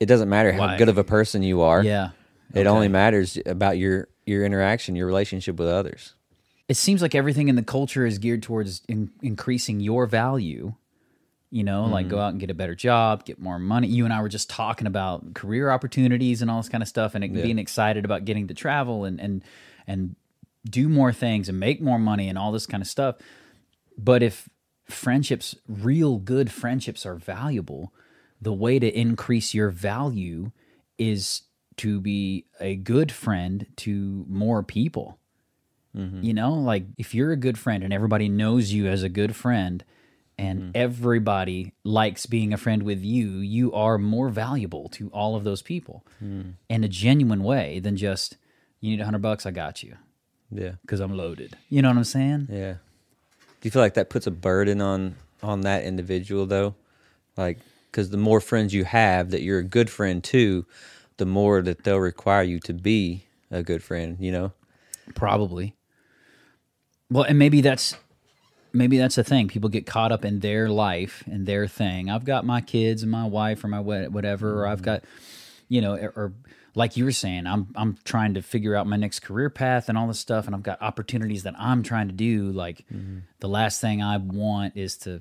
it 0.00 0.06
doesn't 0.06 0.28
matter 0.28 0.52
how 0.52 0.60
Why? 0.60 0.78
good 0.78 0.88
of 0.88 0.98
a 0.98 1.04
person 1.04 1.42
you 1.42 1.62
are 1.62 1.82
yeah. 1.82 2.10
it 2.54 2.66
only 2.66 2.88
matters 2.88 3.38
about 3.46 3.78
your 3.78 4.08
your 4.28 4.44
interaction, 4.44 4.94
your 4.94 5.06
relationship 5.06 5.58
with 5.58 5.68
others. 5.68 6.14
it 6.68 6.76
seems 6.76 7.00
like 7.00 7.14
everything 7.14 7.48
in 7.48 7.56
the 7.56 7.62
culture 7.62 8.04
is 8.04 8.18
geared 8.18 8.42
towards 8.42 8.82
in, 8.88 9.10
increasing 9.22 9.80
your 9.80 10.06
value. 10.06 10.74
You 11.50 11.64
know, 11.64 11.86
like 11.86 12.08
go 12.08 12.16
mm-hmm. 12.16 12.24
out 12.24 12.28
and 12.32 12.40
get 12.40 12.50
a 12.50 12.54
better 12.54 12.74
job, 12.74 13.24
get 13.24 13.40
more 13.40 13.58
money. 13.58 13.88
You 13.88 14.04
and 14.04 14.12
I 14.12 14.20
were 14.20 14.28
just 14.28 14.50
talking 14.50 14.86
about 14.86 15.32
career 15.32 15.70
opportunities 15.70 16.42
and 16.42 16.50
all 16.50 16.58
this 16.58 16.68
kind 16.68 16.82
of 16.82 16.88
stuff, 16.88 17.14
and 17.14 17.24
it, 17.24 17.32
being 17.32 17.58
excited 17.58 18.04
about 18.04 18.26
getting 18.26 18.48
to 18.48 18.54
travel 18.54 19.04
and 19.04 19.18
and 19.18 19.42
and 19.86 20.16
do 20.68 20.88
more 20.88 21.12
things 21.12 21.48
and 21.48 21.58
make 21.58 21.80
more 21.80 21.98
money 21.98 22.28
and 22.28 22.36
all 22.36 22.52
this 22.52 22.66
kind 22.66 22.82
of 22.82 22.86
stuff. 22.86 23.16
But 23.96 24.22
if 24.22 24.48
friendships, 24.86 25.54
real 25.66 26.18
good 26.18 26.50
friendships, 26.50 27.06
are 27.06 27.14
valuable, 27.14 27.92
the 28.40 28.52
way 28.52 28.78
to 28.78 28.98
increase 28.98 29.54
your 29.54 29.70
value 29.70 30.52
is 30.98 31.42
to 31.76 32.00
be 32.00 32.44
a 32.60 32.76
good 32.76 33.10
friend 33.10 33.66
to 33.76 34.26
more 34.28 34.62
people. 34.62 35.18
Mm-hmm. 35.96 36.22
You 36.22 36.34
know, 36.34 36.54
like 36.54 36.84
if 36.96 37.14
you're 37.14 37.32
a 37.32 37.36
good 37.36 37.58
friend 37.58 37.82
and 37.82 37.92
everybody 37.92 38.28
knows 38.28 38.72
you 38.72 38.86
as 38.86 39.02
a 39.02 39.08
good 39.08 39.34
friend 39.34 39.84
and 40.38 40.60
mm-hmm. 40.60 40.70
everybody 40.74 41.72
likes 41.84 42.26
being 42.26 42.52
a 42.52 42.56
friend 42.56 42.84
with 42.84 43.02
you, 43.02 43.38
you 43.38 43.72
are 43.72 43.98
more 43.98 44.28
valuable 44.28 44.88
to 44.90 45.08
all 45.08 45.34
of 45.34 45.44
those 45.44 45.62
people 45.62 46.04
mm. 46.22 46.52
in 46.68 46.84
a 46.84 46.88
genuine 46.88 47.42
way 47.42 47.80
than 47.80 47.96
just, 47.96 48.36
you 48.80 48.90
need 48.90 49.00
a 49.00 49.04
hundred 49.04 49.22
bucks, 49.22 49.44
I 49.44 49.50
got 49.50 49.82
you 49.82 49.96
Yeah. 50.52 50.72
because 50.82 51.00
I'm 51.00 51.16
loaded. 51.16 51.56
You 51.68 51.82
know 51.82 51.88
what 51.88 51.96
I'm 51.96 52.04
saying? 52.04 52.48
Yeah. 52.50 52.74
Do 53.60 53.66
you 53.66 53.70
feel 53.70 53.82
like 53.82 53.94
that 53.94 54.10
puts 54.10 54.26
a 54.26 54.30
burden 54.30 54.80
on 54.80 55.16
on 55.42 55.62
that 55.62 55.84
individual 55.84 56.46
though? 56.46 56.74
Like 57.36 57.58
cuz 57.90 58.10
the 58.10 58.16
more 58.16 58.40
friends 58.40 58.72
you 58.72 58.84
have 58.84 59.30
that 59.30 59.42
you're 59.42 59.58
a 59.58 59.64
good 59.64 59.90
friend 59.90 60.22
to, 60.24 60.64
the 61.16 61.26
more 61.26 61.62
that 61.62 61.82
they'll 61.82 61.98
require 61.98 62.44
you 62.44 62.60
to 62.60 62.72
be 62.72 63.24
a 63.50 63.62
good 63.62 63.82
friend, 63.82 64.16
you 64.20 64.30
know? 64.30 64.52
Probably. 65.14 65.74
Well, 67.10 67.24
and 67.24 67.38
maybe 67.38 67.60
that's 67.60 67.96
maybe 68.78 68.98
that's 68.98 69.16
the 69.16 69.24
thing. 69.24 69.48
People 69.48 69.68
get 69.68 69.86
caught 69.86 70.12
up 70.12 70.24
in 70.24 70.40
their 70.40 70.68
life 70.68 71.24
and 71.26 71.46
their 71.46 71.66
thing. 71.66 72.08
I've 72.08 72.24
got 72.24 72.46
my 72.46 72.60
kids 72.60 73.02
and 73.02 73.10
my 73.12 73.26
wife 73.26 73.62
or 73.64 73.68
my 73.68 73.80
whatever, 73.80 74.62
or 74.62 74.66
I've 74.66 74.78
mm-hmm. 74.78 74.84
got, 74.84 75.04
you 75.68 75.80
know, 75.80 75.94
or, 75.94 76.12
or 76.16 76.32
like 76.74 76.96
you 76.96 77.04
were 77.04 77.12
saying, 77.12 77.46
I'm 77.46 77.68
I'm 77.74 77.98
trying 78.04 78.34
to 78.34 78.42
figure 78.42 78.74
out 78.76 78.86
my 78.86 78.96
next 78.96 79.20
career 79.20 79.50
path 79.50 79.88
and 79.88 79.98
all 79.98 80.06
this 80.06 80.20
stuff, 80.20 80.46
and 80.46 80.54
I've 80.54 80.62
got 80.62 80.80
opportunities 80.80 81.42
that 81.42 81.54
I'm 81.58 81.82
trying 81.82 82.08
to 82.08 82.14
do. 82.14 82.50
Like 82.52 82.84
mm-hmm. 82.92 83.18
the 83.40 83.48
last 83.48 83.80
thing 83.80 84.02
I 84.02 84.16
want 84.16 84.76
is 84.76 84.96
to 84.98 85.20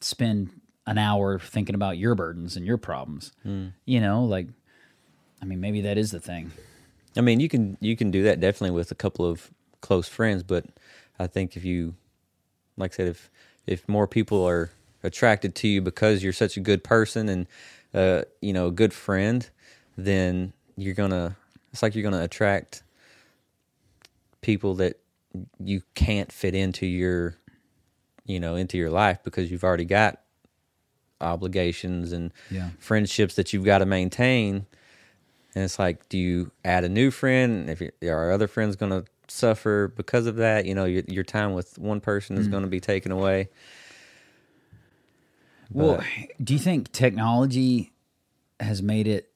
spend 0.00 0.60
an 0.86 0.98
hour 0.98 1.38
thinking 1.38 1.74
about 1.74 1.98
your 1.98 2.14
burdens 2.14 2.56
and 2.56 2.66
your 2.66 2.76
problems. 2.76 3.32
Mm. 3.46 3.72
You 3.84 4.00
know, 4.00 4.24
like, 4.24 4.48
I 5.40 5.44
mean, 5.46 5.60
maybe 5.60 5.82
that 5.82 5.98
is 5.98 6.10
the 6.10 6.20
thing. 6.20 6.52
I 7.16 7.20
mean, 7.20 7.40
you 7.40 7.48
can 7.48 7.76
you 7.80 7.96
can 7.96 8.10
do 8.10 8.24
that 8.24 8.40
definitely 8.40 8.74
with 8.74 8.90
a 8.90 8.94
couple 8.94 9.24
of 9.24 9.50
close 9.80 10.08
friends, 10.08 10.42
but 10.42 10.66
I 11.18 11.26
think 11.26 11.56
if 11.56 11.64
you 11.64 11.94
like 12.76 12.92
I 12.92 12.96
said 12.96 13.08
if 13.08 13.30
if 13.66 13.88
more 13.88 14.06
people 14.06 14.46
are 14.46 14.70
attracted 15.02 15.54
to 15.56 15.68
you 15.68 15.80
because 15.80 16.22
you're 16.22 16.32
such 16.32 16.56
a 16.56 16.60
good 16.60 16.82
person 16.84 17.28
and 17.28 17.46
uh 17.92 18.22
you 18.40 18.52
know, 18.52 18.66
a 18.68 18.72
good 18.72 18.92
friend, 18.92 19.48
then 19.96 20.52
you're 20.76 20.94
to 21.10 21.36
it's 21.72 21.82
like 21.82 21.94
you're 21.94 22.02
going 22.02 22.14
to 22.14 22.22
attract 22.22 22.82
people 24.40 24.74
that 24.76 25.00
you 25.58 25.82
can't 25.94 26.30
fit 26.30 26.54
into 26.54 26.86
your 26.86 27.36
you 28.26 28.40
know, 28.40 28.54
into 28.56 28.78
your 28.78 28.90
life 28.90 29.18
because 29.22 29.50
you've 29.50 29.64
already 29.64 29.84
got 29.84 30.20
obligations 31.20 32.12
and 32.12 32.32
Yeah. 32.50 32.70
friendships 32.78 33.34
that 33.34 33.52
you've 33.52 33.64
got 33.64 33.78
to 33.78 33.86
maintain. 33.86 34.66
And 35.54 35.64
it's 35.64 35.78
like, 35.78 36.08
do 36.08 36.18
you 36.18 36.50
add 36.64 36.84
a 36.84 36.88
new 36.88 37.10
friend? 37.10 37.70
If 37.70 37.80
you, 37.80 37.90
are 38.10 38.32
other 38.32 38.48
friends 38.48 38.76
going 38.76 38.90
to 38.90 39.04
suffer 39.28 39.92
because 39.94 40.26
of 40.26 40.36
that? 40.36 40.66
You 40.66 40.74
know, 40.74 40.84
your, 40.84 41.02
your 41.06 41.24
time 41.24 41.52
with 41.52 41.78
one 41.78 42.00
person 42.00 42.36
is 42.36 42.46
hmm. 42.46 42.52
going 42.52 42.62
to 42.64 42.70
be 42.70 42.80
taken 42.80 43.12
away. 43.12 43.48
Well, 45.70 46.02
do 46.42 46.52
you 46.52 46.58
think 46.60 46.92
technology 46.92 47.92
has 48.60 48.82
made 48.82 49.08
it 49.08 49.30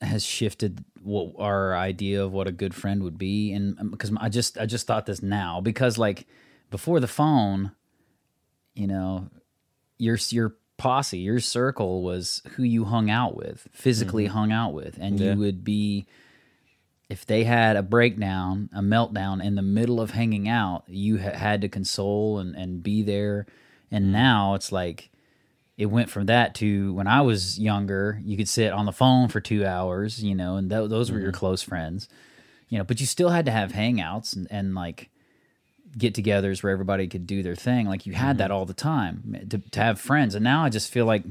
has 0.00 0.24
shifted 0.24 0.84
what 1.02 1.32
our 1.38 1.76
idea 1.76 2.24
of 2.24 2.32
what 2.32 2.46
a 2.46 2.52
good 2.52 2.74
friend 2.74 3.02
would 3.02 3.18
be? 3.18 3.52
And 3.52 3.78
um, 3.78 3.90
because 3.90 4.12
I 4.18 4.28
just 4.28 4.58
I 4.58 4.66
just 4.66 4.86
thought 4.86 5.06
this 5.06 5.22
now 5.22 5.60
because 5.60 5.98
like 5.98 6.26
before 6.70 7.00
the 7.00 7.08
phone, 7.08 7.72
you 8.74 8.86
know, 8.86 9.28
your 9.98 10.18
your 10.30 10.54
posse, 10.76 11.18
your 11.18 11.40
circle 11.40 12.02
was 12.02 12.42
who 12.52 12.62
you 12.62 12.84
hung 12.84 13.10
out 13.10 13.36
with, 13.36 13.68
physically 13.72 14.24
mm-hmm. 14.24 14.34
hung 14.34 14.52
out 14.52 14.72
with, 14.72 14.98
and 15.00 15.20
Yeah. 15.20 15.32
you 15.32 15.38
would 15.38 15.64
be 15.64 16.06
if 17.14 17.24
they 17.24 17.44
had 17.44 17.76
a 17.76 17.82
breakdown, 17.82 18.68
a 18.74 18.80
meltdown 18.80 19.40
in 19.40 19.54
the 19.54 19.62
middle 19.62 20.00
of 20.00 20.10
hanging 20.10 20.48
out, 20.48 20.82
you 20.88 21.16
ha- 21.20 21.30
had 21.30 21.60
to 21.60 21.68
console 21.68 22.40
and, 22.40 22.56
and 22.56 22.82
be 22.82 23.02
there. 23.02 23.46
And 23.92 24.06
mm-hmm. 24.06 24.14
now 24.14 24.54
it's 24.54 24.72
like 24.72 25.10
it 25.78 25.86
went 25.86 26.10
from 26.10 26.26
that 26.26 26.56
to 26.56 26.92
when 26.92 27.06
I 27.06 27.20
was 27.20 27.56
younger, 27.56 28.20
you 28.24 28.36
could 28.36 28.48
sit 28.48 28.72
on 28.72 28.84
the 28.84 28.92
phone 28.92 29.28
for 29.28 29.40
two 29.40 29.64
hours, 29.64 30.24
you 30.24 30.34
know, 30.34 30.56
and 30.56 30.68
th- 30.68 30.90
those 30.90 31.12
were 31.12 31.20
your 31.20 31.30
mm-hmm. 31.30 31.38
close 31.38 31.62
friends, 31.62 32.08
you 32.68 32.78
know, 32.78 32.84
but 32.84 32.98
you 32.98 33.06
still 33.06 33.28
had 33.28 33.44
to 33.44 33.52
have 33.52 33.70
hangouts 33.70 34.34
and, 34.34 34.48
and 34.50 34.74
like 34.74 35.08
get 35.96 36.14
togethers 36.14 36.64
where 36.64 36.72
everybody 36.72 37.06
could 37.06 37.28
do 37.28 37.44
their 37.44 37.54
thing. 37.54 37.86
Like 37.86 38.06
you 38.06 38.12
had 38.12 38.30
mm-hmm. 38.30 38.38
that 38.38 38.50
all 38.50 38.66
the 38.66 38.74
time 38.74 39.46
to, 39.50 39.58
to 39.58 39.80
have 39.80 40.00
friends. 40.00 40.34
And 40.34 40.42
now 40.42 40.64
I 40.64 40.68
just 40.68 40.90
feel 40.90 41.06
like 41.06 41.22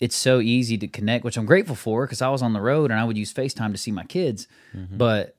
it's 0.00 0.16
so 0.16 0.40
easy 0.40 0.78
to 0.78 0.88
connect, 0.88 1.24
which 1.24 1.36
I'm 1.36 1.46
grateful 1.46 1.76
for 1.76 2.06
because 2.06 2.22
I 2.22 2.28
was 2.30 2.42
on 2.42 2.52
the 2.54 2.60
road 2.60 2.90
and 2.90 2.98
I 2.98 3.04
would 3.04 3.18
use 3.18 3.32
FaceTime 3.32 3.72
to 3.72 3.78
see 3.78 3.92
my 3.92 4.04
kids. 4.04 4.48
Mm-hmm. 4.74 4.96
But 4.96 5.36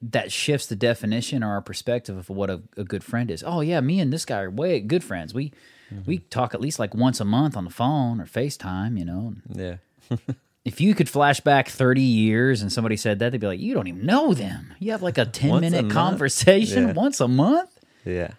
that 0.00 0.30
shifts 0.30 0.68
the 0.68 0.76
definition 0.76 1.42
or 1.42 1.48
our 1.54 1.60
perspective 1.60 2.16
of 2.16 2.30
what 2.30 2.50
a, 2.50 2.62
a 2.76 2.84
good 2.84 3.02
friend 3.02 3.30
is. 3.30 3.42
Oh 3.44 3.60
yeah, 3.60 3.80
me 3.80 3.98
and 3.98 4.12
this 4.12 4.24
guy 4.24 4.42
are 4.42 4.50
way 4.50 4.78
good 4.78 5.02
friends. 5.02 5.34
We 5.34 5.50
mm-hmm. 5.92 6.02
we 6.06 6.18
talk 6.18 6.54
at 6.54 6.60
least 6.60 6.78
like 6.78 6.94
once 6.94 7.20
a 7.20 7.24
month 7.24 7.56
on 7.56 7.64
the 7.64 7.70
phone 7.70 8.20
or 8.20 8.26
FaceTime, 8.26 8.98
you 8.98 9.04
know. 9.04 9.34
Yeah. 9.52 9.76
If 10.64 10.82
you 10.82 10.94
could 10.94 11.08
flash 11.08 11.40
back 11.40 11.68
30 11.70 12.02
years 12.02 12.60
and 12.60 12.70
somebody 12.70 12.98
said 12.98 13.20
that, 13.20 13.32
they'd 13.32 13.40
be 13.40 13.46
like, 13.46 13.60
You 13.60 13.72
don't 13.72 13.86
even 13.86 14.04
know 14.04 14.34
them. 14.34 14.74
You 14.78 14.90
have 14.90 15.00
like 15.00 15.16
a 15.16 15.24
10 15.24 15.48
Once 15.50 15.58
a 15.58 15.60
minute 15.62 15.82
month? 15.84 15.94
conversation 15.94 16.88
Yeah. 16.88 16.92
once 16.92 17.20
a 17.20 17.28
month. 17.28 17.70
Yeah. 18.04 18.32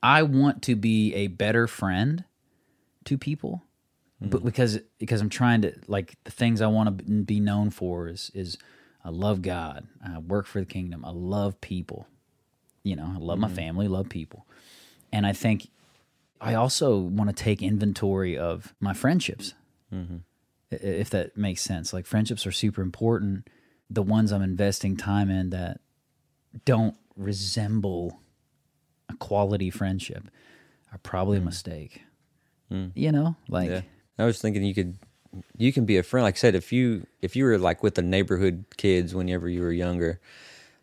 I 0.00 0.22
want 0.22 0.62
to 0.64 0.76
be 0.76 1.14
a 1.14 1.26
better 1.26 1.66
friend 1.66 2.22
to 3.08 3.18
people, 3.18 3.64
but 4.20 4.38
mm-hmm. 4.38 4.46
because 4.46 4.78
because 4.98 5.20
I'm 5.20 5.30
trying 5.30 5.62
to 5.62 5.74
like 5.86 6.16
the 6.24 6.30
things 6.30 6.60
I 6.60 6.66
want 6.66 6.98
to 6.98 7.04
be 7.04 7.40
known 7.40 7.70
for 7.70 8.08
is 8.08 8.30
is 8.34 8.58
I 9.04 9.10
love 9.10 9.42
God, 9.42 9.86
I 10.04 10.18
work 10.18 10.46
for 10.46 10.60
the 10.60 10.66
kingdom, 10.66 11.04
I 11.04 11.10
love 11.10 11.60
people, 11.60 12.06
you 12.82 12.96
know, 12.96 13.12
I 13.14 13.18
love 13.18 13.38
my 13.38 13.46
mm-hmm. 13.46 13.56
family, 13.56 13.88
love 13.88 14.08
people, 14.08 14.46
and 15.12 15.26
I 15.26 15.32
think 15.32 15.68
I 16.40 16.54
also 16.54 16.98
want 16.98 17.30
to 17.30 17.42
take 17.44 17.62
inventory 17.62 18.36
of 18.36 18.74
my 18.78 18.92
friendships, 18.92 19.54
mm-hmm. 19.92 20.18
i- 20.72 20.76
if 20.76 21.10
that 21.10 21.36
makes 21.36 21.62
sense. 21.62 21.92
Like 21.92 22.06
friendships 22.06 22.46
are 22.46 22.52
super 22.52 22.82
important. 22.82 23.48
The 23.90 24.02
ones 24.02 24.32
I'm 24.32 24.42
investing 24.42 24.96
time 24.96 25.30
in 25.30 25.50
that 25.50 25.80
don't 26.64 26.96
resemble 27.16 28.20
a 29.08 29.14
quality 29.14 29.70
friendship 29.70 30.28
are 30.92 30.98
probably 30.98 31.38
a 31.38 31.40
mm. 31.40 31.46
mistake. 31.46 32.02
Mm. 32.72 32.92
You 32.94 33.12
know, 33.12 33.36
like 33.48 33.70
Yeah. 33.70 33.82
I 34.18 34.24
was 34.24 34.40
thinking 34.40 34.62
you 34.64 34.74
could 34.74 34.98
you 35.56 35.72
can 35.72 35.84
be 35.84 35.96
a 35.96 36.02
friend. 36.02 36.24
Like 36.24 36.36
I 36.36 36.38
said, 36.38 36.54
if 36.54 36.72
you 36.72 37.06
if 37.22 37.36
you 37.36 37.44
were 37.44 37.58
like 37.58 37.82
with 37.82 37.94
the 37.94 38.02
neighborhood 38.02 38.64
kids 38.76 39.14
whenever 39.14 39.48
you 39.48 39.62
were 39.62 39.72
younger, 39.72 40.20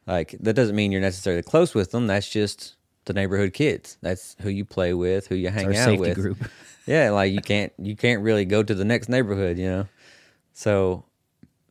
like 0.08 0.36
that 0.39 0.54
doesn't 0.54 0.75
mean 0.75 0.92
you're 0.92 1.01
necessarily 1.01 1.44
close 1.44 1.74
with 1.74 1.92
them. 1.92 2.08
That's 2.08 2.30
just 2.30 2.75
the 3.06 3.13
neighborhood 3.13 3.54
kids. 3.54 3.98
That's 4.01 4.36
who 4.42 4.50
you 4.50 4.65
play 4.65 4.94
with, 4.94 5.27
who 5.27 5.36
you 5.36 5.50
hang 5.50 5.68
our 5.68 5.74
out 5.74 6.00
with. 6.00 6.15
group. 6.15 6.38
Yeah, 6.88 7.10
like 7.10 7.34
you 7.34 7.42
can't 7.42 7.74
you 7.80 7.96
can't 7.96 8.22
really 8.22 8.46
go 8.46 8.62
to 8.62 8.75
the 8.75 8.86
next 8.86 9.10
neighborhood, 9.10 9.58
you 9.58 9.65
know. 9.65 9.88
So, 10.54 11.04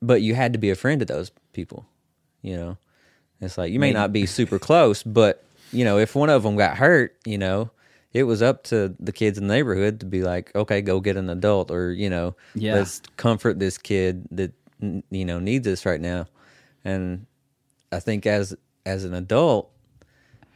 but 0.02 0.22
you 0.22 0.34
had 0.34 0.52
to 0.54 0.58
be 0.58 0.70
a 0.70 0.74
friend 0.74 0.98
to 0.98 1.06
those 1.06 1.30
people, 1.52 1.86
you 2.42 2.56
know. 2.56 2.78
It's 3.40 3.56
like 3.56 3.72
you 3.72 3.78
may 3.78 3.92
not 3.92 4.12
be 4.12 4.26
super 4.26 4.58
close, 4.58 5.04
but 5.04 5.44
you 5.70 5.84
know, 5.84 5.98
if 5.98 6.16
one 6.16 6.30
of 6.30 6.42
them 6.42 6.56
got 6.56 6.78
hurt, 6.78 7.14
you 7.24 7.38
know, 7.38 7.70
it 8.14 8.22
was 8.22 8.40
up 8.40 8.62
to 8.64 8.94
the 8.98 9.12
kids 9.12 9.36
in 9.36 9.48
the 9.48 9.52
neighborhood 9.54 10.00
to 10.00 10.06
be 10.06 10.22
like, 10.22 10.54
okay, 10.54 10.80
go 10.80 11.00
get 11.00 11.16
an 11.16 11.28
adult, 11.28 11.70
or 11.70 11.92
you 11.92 12.08
know, 12.08 12.34
Yeah. 12.54 12.76
let's 12.76 13.02
comfort 13.16 13.58
this 13.58 13.76
kid 13.76 14.24
that 14.30 14.52
you 15.10 15.24
know 15.24 15.38
needs 15.38 15.64
this 15.64 15.84
right 15.84 16.00
now. 16.00 16.26
And 16.84 17.26
I 17.92 18.00
think 18.00 18.24
as 18.26 18.56
as 18.86 19.04
an 19.04 19.14
adult, 19.14 19.70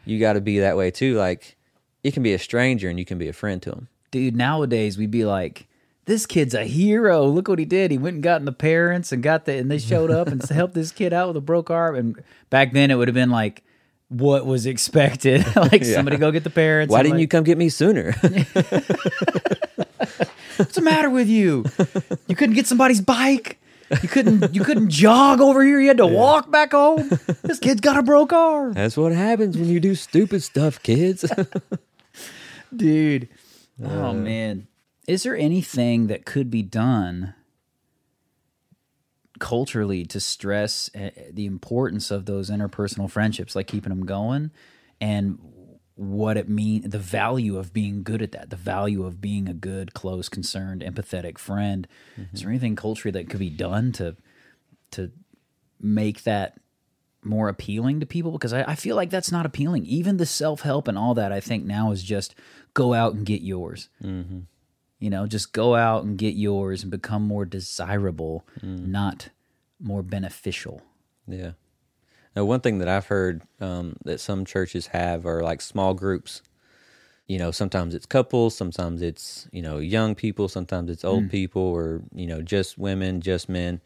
you 0.05 0.19
got 0.21 0.35
to 0.35 0.41
be 0.41 0.59
that 0.61 0.77
way 0.77 0.91
too. 0.91 1.17
Like, 1.17 1.57
you 2.03 2.13
can 2.13 2.23
be 2.23 2.33
a 2.35 2.39
stranger 2.39 2.89
and 2.89 2.99
you 2.99 3.05
can 3.05 3.19
be 3.19 3.29
a 3.29 3.33
friend 3.33 3.61
to 3.63 3.71
them. 3.71 3.89
dude, 4.11 4.37
nowadays 4.37 4.97
we'd 4.97 5.11
be 5.11 5.25
like, 5.25 5.67
this 6.07 6.25
kid's 6.27 6.55
a 6.55 6.65
hero. 6.65 7.27
Look 7.27 7.49
what 7.49 7.59
he 7.59 7.65
did. 7.67 7.91
He 7.91 7.99
went 7.99 8.15
and 8.15 8.23
got 8.23 8.43
the 8.45 8.53
parents 8.53 9.13
and 9.13 9.23
got 9.23 9.45
the, 9.47 9.57
and 9.59 9.71
they 9.71 9.79
showed 9.79 10.11
up 10.11 10.29
and 10.29 10.43
helped 10.49 10.73
this 10.75 10.93
kid 10.93 11.13
out 11.13 11.29
with 11.29 11.37
a 11.37 11.41
broke 11.43 11.71
arm. 11.71 11.95
And 11.97 12.23
back 12.51 12.73
then 12.73 12.91
it 12.91 12.95
would 12.95 13.09
have 13.09 13.15
been 13.15 13.29
like, 13.31 13.65
what 14.09 14.47
was 14.47 14.67
expected? 14.67 15.45
like 15.57 15.85
somebody 15.85 16.17
go 16.17 16.31
get 16.31 16.45
the 16.45 16.51
parents. 16.51 16.93
Why 16.93 17.03
didn't 17.03 17.17
like, 17.17 17.21
you 17.23 17.29
come 17.29 17.45
get 17.45 17.59
me 17.59 17.69
sooner? 17.69 18.13
What's 20.57 20.75
the 20.75 20.83
matter 20.83 21.11
with 21.11 21.29
you? 21.29 21.65
You 22.27 22.35
couldn't 22.35 22.57
get 22.57 22.67
somebody's 22.67 23.01
bike. 23.01 23.59
You 24.03 24.09
couldn't. 24.09 24.55
You 24.55 24.65
couldn't 24.65 24.91
jog 24.91 25.41
over 25.41 25.63
here. 25.63 25.81
You 25.81 25.89
had 25.89 25.99
to 25.99 26.07
walk 26.07 26.51
back 26.51 26.73
home. 26.73 27.09
This 27.43 27.59
kid's 27.59 27.81
got 27.81 27.97
a 27.97 28.03
broke 28.03 28.33
arm, 28.33 28.75
That's 28.75 28.97
what 28.97 29.13
happens 29.13 29.57
when 29.57 29.69
you 29.69 29.81
do 29.81 29.95
stupid 29.95 30.43
stuff, 30.43 30.83
kids. 30.83 31.25
dude. 32.77 33.29
Oh 33.83 34.07
uh, 34.07 34.13
man, 34.13 34.67
is 35.07 35.23
there 35.23 35.37
anything 35.37 36.09
that 36.09 36.27
could 36.27 36.51
be 36.51 36.63
done 36.63 37.35
culturally 39.39 40.05
to 40.07 40.21
stress 40.21 40.91
uh, 40.95 41.11
the 41.33 41.47
importance 41.47 42.11
of 42.11 42.27
those 42.27 42.51
interpersonal 42.51 43.11
friendships, 43.11 43.57
like 43.57 43.67
keeping 43.67 43.91
them 43.91 44.07
going, 44.07 44.51
and 45.01 45.39
what 45.99 46.37
it 46.37 46.49
mean, 46.49 46.89
the 46.89 46.99
value 46.99 47.59
of 47.59 47.73
being 47.73 48.05
good 48.05 48.23
at 48.23 48.31
that, 48.31 48.51
the 48.51 48.57
value 48.57 49.05
of 49.05 49.21
being 49.21 49.49
a 49.49 49.55
good, 49.55 49.95
close, 49.95 50.29
concerned, 50.29 50.81
empathetic 50.81 51.39
friend. 51.39 51.89
Mm-hmm. 52.13 52.35
Is 52.35 52.41
there 52.43 52.51
anything 52.51 52.77
culturally 52.77 53.13
that 53.13 53.29
could 53.29 53.41
be 53.41 53.51
done 53.51 53.93
to 53.93 54.17
to 54.93 55.11
make 55.81 56.23
that 56.23 56.59
more 57.25 57.49
appealing 57.49 57.99
to 57.99 58.07
people? 58.07 58.31
Because 58.31 58.53
I, 58.53 58.63
I 58.63 58.75
feel 58.77 58.95
like 58.95 59.11
that's 59.11 59.33
not 59.33 59.45
appealing. 59.45 59.87
Even 59.87 60.19
the 60.19 60.27
self 60.27 60.61
help 60.61 60.87
and 60.87 60.97
all 60.97 61.15
that, 61.15 61.33
I 61.33 61.41
think 61.41 61.65
now 61.65 61.91
is 61.91 62.05
just 62.05 62.37
go 62.75 62.95
out 62.95 63.15
and 63.15 63.27
get 63.27 63.43
yours. 63.43 63.89
Mm-hmm. 64.03 64.41
You 64.99 65.11
know, 65.11 65.27
just 65.27 65.53
go 65.53 65.77
out 65.77 66.05
and 66.05 66.19
get 66.19 66.35
yours 66.35 66.83
and 66.83 66.91
become 66.91 67.23
more 67.23 67.45
desirable, 67.45 68.45
not 68.63 69.29
more 69.81 70.03
beneficial. 70.03 70.83
Yeah. 71.27 71.53
Now, 72.35 72.45
one 72.45 72.61
thing 72.61 72.79
that 72.79 72.89
I've 72.89 73.07
heard 73.07 73.43
um, 73.61 73.97
that 74.05 74.21
some 74.21 74.45
churches 74.45 74.89
have 74.89 75.27
are 75.27 75.43
like 75.43 75.61
small 75.61 75.95
groups. 75.95 76.43
You 77.27 77.39
know, 77.39 77.51
sometimes 77.51 77.95
it's 77.95 78.07
couples, 78.07 78.57
sometimes 78.57 79.03
it's 79.03 79.49
you 79.53 79.61
know 79.61 79.79
young 79.79 80.15
people, 80.15 80.49
sometimes 80.49 80.91
it's 80.91 81.05
old 81.05 81.29
people, 81.31 81.63
or 81.63 82.03
you 82.15 82.27
know 82.27 82.41
just 82.41 82.79
women, 82.79 83.21
just 83.21 83.49
men. 83.49 83.81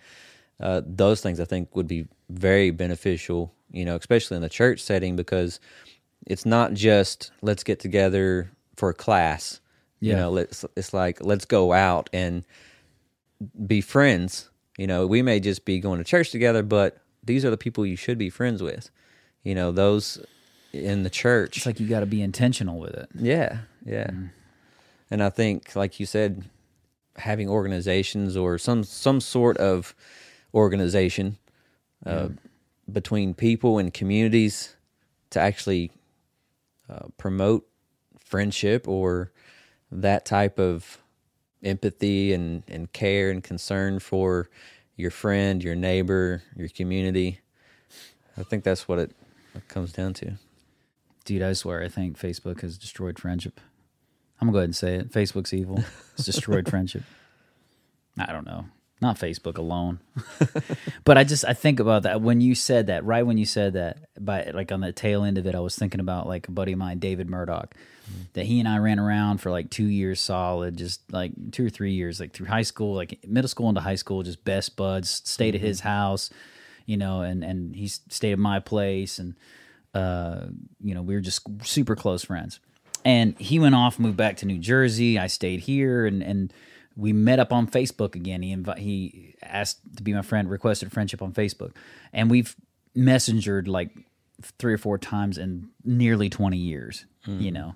Uh, 0.61 0.81
those 0.87 1.21
things 1.21 1.40
I 1.40 1.45
think 1.45 1.75
would 1.75 1.88
be 1.88 2.07
very 2.31 2.71
beneficial. 2.71 3.52
You 3.71 3.85
know, 3.85 3.97
especially 3.97 4.37
in 4.37 4.42
the 4.42 4.49
church 4.49 4.81
setting 4.81 5.16
because 5.16 5.59
it's 6.26 6.47
not 6.47 6.75
just 6.75 7.33
let's 7.42 7.64
get 7.64 7.81
together 7.81 8.52
for 8.76 8.90
a 8.90 8.95
class. 10.02 10.11
You 10.11 10.16
know, 10.16 10.30
let's 10.30 10.64
it's 10.76 10.92
like 10.92 11.25
let's 11.25 11.44
go 11.44 11.73
out 11.73 12.11
and 12.12 12.44
be 13.66 13.80
friends. 13.80 14.50
You 14.78 14.87
know, 14.87 15.06
we 15.06 15.23
may 15.23 15.40
just 15.40 15.64
be 15.64 15.80
going 15.80 15.99
to 15.99 16.04
church 16.04 16.30
together, 16.30 16.62
but 16.62 16.99
these 17.23 17.44
are 17.44 17.50
the 17.50 17.56
people 17.56 17.87
you 17.87 17.97
should 17.97 18.18
be 18.18 18.30
friends 18.30 18.62
with. 18.62 18.90
You 19.42 19.54
know, 19.54 19.73
those 19.73 20.18
in 20.73 21.02
the 21.02 21.11
church. 21.11 21.56
It's 21.56 21.66
like 21.66 21.80
you 21.80 21.88
got 21.88 22.00
to 22.00 22.06
be 22.06 22.23
intentional 22.23 22.78
with 22.78 22.94
it. 22.94 23.09
yeah, 23.14 23.59
yeah. 23.85 24.11
And 25.11 25.23
I 25.23 25.28
think, 25.28 25.76
like 25.76 26.00
you 26.00 26.06
said, 26.06 26.44
having 27.16 27.49
organizations 27.49 28.37
or 28.37 28.56
some 28.59 28.85
some 28.85 29.21
sort 29.21 29.59
of 29.59 29.94
organization 30.54 31.38
uh, 32.06 32.28
between 32.90 33.35
people 33.35 33.78
and 33.78 33.92
communities 33.92 34.76
to 35.30 35.40
actually 35.40 35.90
uh, 36.88 37.09
promote 37.18 37.66
friendship 38.18 38.88
or 38.88 39.32
that 39.93 40.25
type 40.25 40.59
of 40.59 40.99
empathy 41.63 42.33
and, 42.33 42.63
and 42.67 42.93
care 42.93 43.31
and 43.31 43.45
concern 43.45 43.99
for 43.99 44.49
your 44.97 45.11
friend, 45.11 45.63
your 45.63 45.75
neighbor, 45.75 46.43
your 46.57 46.69
community. 46.69 47.41
I 48.37 48.43
think 48.43 48.65
that's 48.65 48.89
what 48.89 48.99
it 48.99 49.13
comes 49.69 49.93
down 49.93 50.15
to. 50.15 50.33
Dude, 51.25 51.43
I 51.43 51.52
swear, 51.52 51.83
I 51.83 51.89
think 51.89 52.19
Facebook 52.19 52.63
has 52.63 52.78
destroyed 52.78 53.19
friendship. 53.19 53.61
I'm 54.41 54.49
gonna 54.49 54.52
go 54.52 54.59
ahead 54.59 54.69
and 54.69 54.76
say 54.76 54.95
it. 54.97 55.13
Facebook's 55.13 55.55
evil. 55.55 55.85
It's 56.15 56.25
destroyed 56.25 56.69
friendship. 56.71 57.02
I 58.19 58.33
don't 58.33 58.47
know. 58.47 58.67
Not 59.02 59.19
Facebook 59.19 59.58
alone. 59.58 59.99
but 61.04 61.19
I 61.19 61.25
just 61.25 61.45
I 61.45 61.54
think 61.54 61.80
about 61.80 62.04
that 62.04 62.21
when 62.21 62.41
you 62.41 62.54
said 62.54 62.86
that, 62.86 63.04
right 63.04 63.26
when 63.26 63.36
you 63.36 63.45
said 63.45 63.73
that, 63.73 63.99
by 64.25 64.45
like 64.54 64.71
on 64.71 64.80
the 64.80 64.93
tail 64.93 65.25
end 65.25 65.38
of 65.38 65.47
it, 65.47 65.56
I 65.56 65.58
was 65.58 65.75
thinking 65.75 65.99
about 65.99 66.28
like 66.28 66.47
a 66.47 66.52
buddy 66.52 66.71
of 66.71 66.78
mine, 66.78 67.00
David 67.00 67.28
Murdoch, 67.28 67.75
that 68.34 68.47
he 68.47 68.60
and 68.60 68.69
I 68.69 68.78
ran 68.78 69.00
around 69.00 69.38
for 69.38 69.50
like 69.50 69.71
two 69.71 69.86
years 69.86 70.21
solid, 70.21 70.76
just 70.76 71.00
like 71.12 71.32
two 71.50 71.67
or 71.67 71.69
three 71.69 71.95
years, 71.95 72.21
like 72.21 72.32
through 72.32 72.47
high 72.47 72.62
school, 72.62 72.95
like 72.95 73.19
middle 73.26 73.49
school 73.49 73.69
into 73.69 73.80
high 73.80 73.97
school, 73.97 74.23
just 74.23 74.45
best 74.45 74.76
buds, 74.76 75.10
stayed 75.25 75.56
at 75.56 75.60
his 75.60 75.80
house, 75.80 76.30
you 76.86 76.97
know, 76.97 77.23
and 77.23 77.43
and 77.43 77.75
he 77.75 77.88
stayed 77.88 78.32
at 78.32 78.38
my 78.38 78.60
place 78.60 79.19
and 79.19 79.34
uh, 79.95 80.47
you 80.80 80.95
know, 80.95 81.02
we 81.02 81.15
were 81.15 81.21
just 81.21 81.43
super 81.67 81.97
close 81.97 82.25
friends. 82.25 82.60
And 83.04 83.36
he 83.41 83.58
went 83.58 83.75
off, 83.75 83.99
moved 83.99 84.17
back 84.17 84.36
to 84.38 84.47
New 84.47 84.58
Jersey. 84.58 85.19
I 85.19 85.26
stayed 85.26 85.58
here, 85.58 86.06
and 86.06 86.23
and 86.23 86.52
we 86.97 87.13
met 87.13 87.39
up 87.39 87.52
on 87.52 87.67
Facebook 87.67 88.15
again. 88.15 88.43
He 88.43 88.55
invi- 88.55 88.78
he 88.78 89.35
asked 89.43 89.78
to 89.97 90.02
be 90.02 90.13
my 90.13 90.23
friend, 90.23 90.50
requested 90.50 90.93
friendship 90.93 91.23
on 91.23 91.33
Facebook, 91.33 91.73
and 92.13 92.31
we've 92.31 92.57
messengered 92.97 93.69
like 93.69 93.91
three 94.59 94.75
or 94.75 94.78
four 94.78 94.99
times 94.99 95.39
in 95.39 95.69
nearly 95.85 96.28
twenty 96.28 96.59
years. 96.59 97.07
You 97.26 97.50
mm. 97.50 97.55
know, 97.55 97.75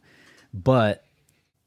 but 0.53 1.05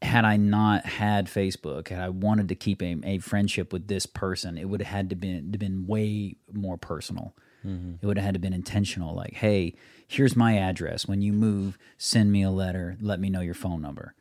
had 0.01 0.23
I 0.23 0.37
not 0.37 0.85
had 0.85 1.27
Facebook, 1.27 1.89
had 1.89 1.99
I 1.99 2.09
wanted 2.09 2.49
to 2.49 2.55
keep 2.55 2.81
a, 2.81 2.97
a 3.03 3.17
friendship 3.19 3.73
with 3.73 3.87
this 3.87 4.05
person, 4.05 4.57
it 4.57 4.65
would 4.65 4.81
have 4.81 4.93
had 4.93 5.09
to 5.09 5.15
been 5.15 5.51
been 5.51 5.87
way 5.87 6.35
more 6.51 6.77
personal. 6.77 7.35
Mm-hmm. 7.65 7.95
It 8.01 8.05
would 8.05 8.17
have 8.17 8.25
had 8.25 8.33
to 8.35 8.39
been 8.39 8.53
intentional. 8.53 9.13
Like, 9.13 9.33
hey, 9.33 9.75
here's 10.07 10.35
my 10.35 10.57
address. 10.57 11.05
When 11.05 11.21
you 11.21 11.33
move, 11.33 11.77
send 11.97 12.31
me 12.31 12.43
a 12.43 12.51
letter. 12.51 12.97
Let 13.01 13.19
me 13.19 13.29
know 13.29 13.41
your 13.41 13.53
phone 13.53 13.81
number, 13.81 14.15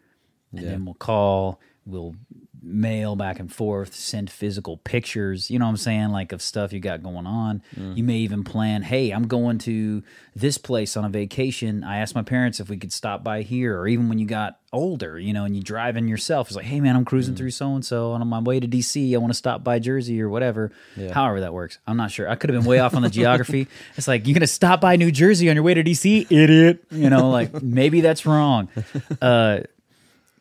and 0.53 0.67
then 0.67 0.85
we'll 0.85 0.95
call. 0.95 1.61
We'll 1.87 2.17
mail 2.63 3.17
back 3.17 3.39
and 3.39 3.53
forth, 3.53 3.95
send 3.95 4.31
physical 4.31 4.77
pictures, 4.79 5.51
you 5.51 5.59
know 5.59 5.65
what 5.67 5.71
I'm 5.71 5.77
saying, 5.77 6.09
like 6.11 6.33
of 6.33 6.43
stuff 6.43 6.73
you 6.73 6.81
got 6.81 7.03
going 7.03 7.27
on. 7.27 7.63
You 7.77 8.03
may 8.05 8.19
even 8.19 8.45
plan, 8.45 8.83
hey, 8.83 9.11
I'm 9.11 9.27
going 9.27 9.59
to 9.59 10.03
this 10.35 10.59
place 10.59 10.97
on 10.97 11.05
a 11.05 11.09
vacation. 11.09 11.85
I 11.85 11.99
asked 11.99 12.15
my 12.15 12.23
parents 12.23 12.61
if 12.61 12.69
we 12.69 12.77
could 12.77 12.93
stop 12.93 13.23
by 13.25 13.43
here, 13.43 13.79
or 13.79 13.89
even 13.89 14.09
when 14.09 14.19
you 14.19 14.27
got 14.27 14.59
older, 14.73 15.19
you 15.19 15.33
know, 15.33 15.45
and 15.45 15.57
you 15.57 15.63
driving 15.63 16.09
yourself, 16.09 16.49
it's 16.49 16.57
like, 16.57 16.67
hey 16.67 16.81
man, 16.81 16.95
I'm 16.95 17.05
cruising 17.05 17.35
through 17.35 17.51
so 17.51 17.75
and 17.75 17.85
so 17.85 18.13
on 18.13 18.27
my 18.29 18.39
way 18.41 18.61
to 18.61 18.69
DC. 18.69 19.15
I 19.15 19.17
want 19.19 19.33
to 19.33 19.37
stop 19.39 19.65
by 19.65 19.79
Jersey 19.79 20.21
or 20.21 20.29
whatever. 20.29 20.73
However 21.13 21.41
that 21.41 21.53
works. 21.55 21.79
I'm 21.87 21.97
not 21.97 22.11
sure. 22.11 22.29
I 22.29 22.35
could 22.35 22.51
have 22.51 22.61
been 22.61 22.69
way 22.69 22.79
off 22.79 22.95
on 22.95 23.03
the 23.03 23.11
geography. 23.11 23.67
It's 23.97 24.07
like 24.07 24.27
you're 24.27 24.35
gonna 24.35 24.47
stop 24.47 24.81
by 24.81 24.97
New 24.97 25.11
Jersey 25.11 25.49
on 25.51 25.57
your 25.57 25.63
way 25.63 25.75
to 25.75 25.83
DC, 25.83 26.31
idiot. 26.31 26.85
You 26.91 27.11
know, 27.11 27.31
like 27.31 27.63
maybe 27.63 28.01
that's 28.01 28.27
wrong. 28.27 28.69
Uh 29.21 29.61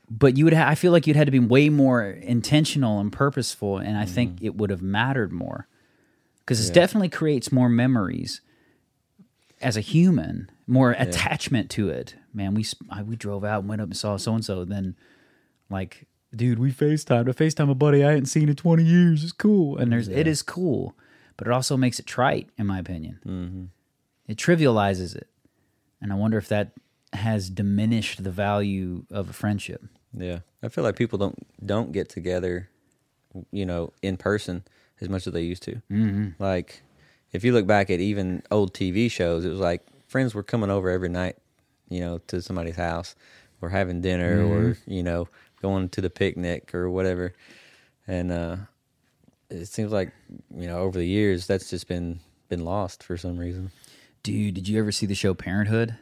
but 0.09 0.37
you 0.37 0.45
would 0.45 0.53
ha- 0.53 0.67
I 0.67 0.75
feel 0.75 0.91
like 0.91 1.05
you'd 1.05 1.15
had 1.15 1.27
to 1.27 1.31
be 1.31 1.39
way 1.39 1.69
more 1.69 2.03
intentional 2.03 2.99
and 2.99 3.11
purposeful 3.11 3.77
and 3.77 3.97
I 3.97 4.05
think 4.05 4.39
it 4.41 4.55
would 4.55 4.69
have 4.69 4.81
mattered 4.81 5.31
more. 5.31 5.67
Because 6.39 6.65
it 6.65 6.73
definitely 6.73 7.09
creates 7.09 7.51
more 7.51 7.67
memories 7.67 8.39
as 9.61 9.75
a 9.75 9.81
human 9.81 10.49
more 10.65 10.91
attachment 10.91 11.69
to 11.71 11.89
it. 11.89 12.15
Man 12.33 12.53
we 12.53 12.65
I, 12.89 13.03
we 13.03 13.15
drove 13.15 13.43
out 13.43 13.59
and 13.59 13.69
went 13.69 13.81
up 13.81 13.89
and 13.89 13.97
saw 13.97 14.15
so 14.17 14.33
and 14.33 14.45
so 14.45 14.63
then 14.63 14.95
like 15.69 16.07
dude 16.33 16.59
we 16.59 16.71
FaceTimed 16.71 17.27
I 17.27 17.31
FaceTime 17.33 17.69
a 17.69 17.75
buddy 17.75 18.03
I 18.03 18.11
hadn't 18.11 18.27
seen 18.27 18.47
in 18.47 18.55
20 18.55 18.83
years 18.83 19.23
it's 19.23 19.33
cool. 19.33 19.77
And 19.77 19.91
there's 19.91 20.07
it 20.07 20.27
is 20.27 20.41
cool 20.41 20.95
but 21.35 21.47
it 21.47 21.53
also 21.53 21.75
makes 21.75 21.99
it 21.99 22.05
trite 22.05 22.49
in 22.57 22.65
my 22.65 22.79
opinion. 22.79 23.19
Mm-hmm. 23.25 23.63
it 24.31 24.37
trivializes 24.37 25.15
it 25.17 25.27
and 26.01 26.13
I 26.13 26.15
wonder 26.15 26.37
if 26.37 26.47
that 26.47 26.71
has 27.13 27.49
diminished 27.49 28.23
the 28.23 28.31
value 28.31 29.05
of 29.11 29.29
a 29.29 29.33
friendship 29.33 29.83
Yeah, 30.17 30.39
I 30.63 30.69
feel 30.69 30.83
like 30.83 30.95
people 30.95 31.17
don't 31.17 31.35
don't 31.65 31.91
get 31.91 32.09
together, 32.09 32.69
you 33.51 33.65
know, 33.65 33.93
in 34.01 34.17
person 34.17 34.63
as 34.99 35.09
much 35.09 35.27
as 35.27 35.33
they 35.33 35.41
used 35.41 35.63
to. 35.63 35.75
Mm-hmm. 35.91 36.41
Like, 36.41 36.81
if 37.31 37.43
you 37.43 37.53
look 37.53 37.67
back 37.67 37.89
at 37.89 37.99
even 37.99 38.41
old 38.49 38.73
TV 38.73 39.11
shows, 39.11 39.45
it 39.45 39.49
was 39.49 39.59
like 39.59 39.83
friends 40.07 40.33
were 40.33 40.43
coming 40.43 40.69
over 40.69 40.89
every 40.89 41.09
night, 41.09 41.37
you 41.89 41.99
know, 41.99 42.19
to 42.27 42.41
somebody's 42.41 42.75
house, 42.77 43.15
or 43.61 43.69
having 43.69 44.01
dinner, 44.01 44.45
or 44.45 44.77
you 44.85 45.03
know, 45.03 45.27
going 45.61 45.89
to 45.89 46.01
the 46.01 46.09
picnic 46.09 46.73
or 46.73 46.89
whatever. 46.89 47.33
And 48.07 48.31
uh, 48.31 48.57
it 49.49 49.67
seems 49.67 49.91
like 49.91 50.11
you 50.55 50.67
know, 50.67 50.79
over 50.79 50.97
the 50.97 51.07
years, 51.07 51.47
that's 51.47 51.69
just 51.69 51.87
been 51.87 52.19
been 52.49 52.65
lost 52.65 53.03
for 53.03 53.17
some 53.17 53.37
reason. 53.37 53.71
Dude, 54.23 54.55
did 54.55 54.67
you 54.67 54.79
ever 54.79 54.91
see 54.91 55.05
the 55.05 55.15
show 55.15 55.33
Parenthood? 55.33 55.95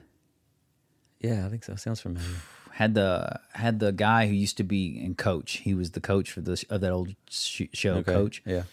Yeah, 1.19 1.45
I 1.45 1.49
think 1.49 1.63
so. 1.63 1.75
Sounds 1.75 2.01
familiar. 2.01 2.37
Had 2.75 2.93
the 2.93 3.39
had 3.53 3.79
the 3.79 3.91
guy 3.93 4.27
who 4.27 4.33
used 4.33 4.57
to 4.57 4.63
be 4.63 5.01
in 5.01 5.15
coach. 5.15 5.57
He 5.63 5.73
was 5.73 5.91
the 5.91 6.01
coach 6.01 6.29
for 6.31 6.41
this 6.41 6.63
of 6.63 6.81
that 6.81 6.91
old 6.91 7.15
sh- 7.29 7.63
show, 7.73 7.95
Okay. 7.95 8.11
Coach. 8.13 8.41
Yeah. 8.45 8.63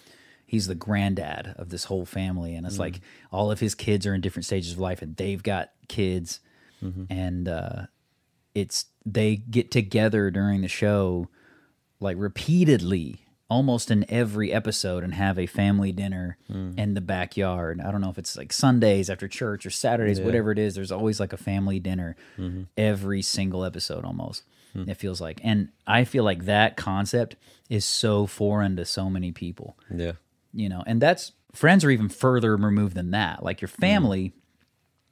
He's 0.44 0.66
the 0.66 0.74
granddad 0.74 1.54
of 1.56 1.70
this 1.70 1.84
whole 1.84 2.04
family, 2.04 2.54
and 2.56 2.66
it's 2.66 2.78
like 2.78 3.00
all 3.30 3.50
of 3.50 3.60
his 3.60 3.74
kids 3.74 4.06
are 4.06 4.12
in 4.14 4.20
different 4.20 4.44
stages 4.44 4.72
of 4.72 4.78
life, 4.78 5.00
and 5.00 5.16
they've 5.16 5.42
got 5.42 5.70
kids, 5.88 6.40
and 7.08 7.48
uh, 7.48 7.82
it's 8.54 8.86
they 9.06 9.36
get 9.36 9.70
together 9.70 10.30
during 10.30 10.60
the 10.62 10.68
show, 10.68 11.28
like 12.00 12.16
repeatedly, 12.18 13.21
almost 13.52 13.90
in 13.90 14.04
every 14.08 14.52
episode, 14.52 15.04
and 15.04 15.14
have 15.14 15.38
a 15.38 15.46
family 15.46 15.92
dinner 15.92 16.38
hmm. 16.50 16.72
in 16.76 16.94
the 16.94 17.00
backyard. 17.00 17.80
I 17.80 17.90
don't 17.90 18.00
know 18.00 18.10
if 18.10 18.18
it's 18.18 18.36
like 18.36 18.52
Sundays 18.52 19.10
after 19.10 19.28
church 19.28 19.66
or 19.66 19.70
Saturdays, 19.70 20.20
whatever 20.20 20.50
it 20.50 20.58
is. 20.58 20.74
There's 20.74 20.92
always 20.92 21.20
like 21.20 21.32
a 21.32 21.36
family 21.36 21.78
dinner 21.78 22.16
mm-hmm. 22.38 22.62
every 22.76 23.22
single 23.22 23.64
episode, 23.64 24.04
almost. 24.04 24.42
Hmm. 24.72 24.88
It 24.88 24.96
feels 24.96 25.20
like, 25.20 25.40
and 25.44 25.68
I 25.86 26.04
feel 26.04 26.24
like 26.24 26.46
that 26.46 26.76
concept 26.76 27.36
is 27.72 27.86
so 27.86 28.26
foreign 28.26 28.76
to 28.76 28.84
so 28.84 29.08
many 29.08 29.32
people 29.32 29.78
Yeah. 29.90 30.12
you 30.52 30.68
know 30.68 30.82
and 30.86 31.00
that's 31.00 31.32
friends 31.54 31.84
are 31.86 31.90
even 31.90 32.10
further 32.10 32.54
removed 32.54 32.94
than 32.94 33.12
that 33.12 33.42
like 33.42 33.62
your 33.62 33.70
hmm. 33.70 33.80
family 33.80 34.32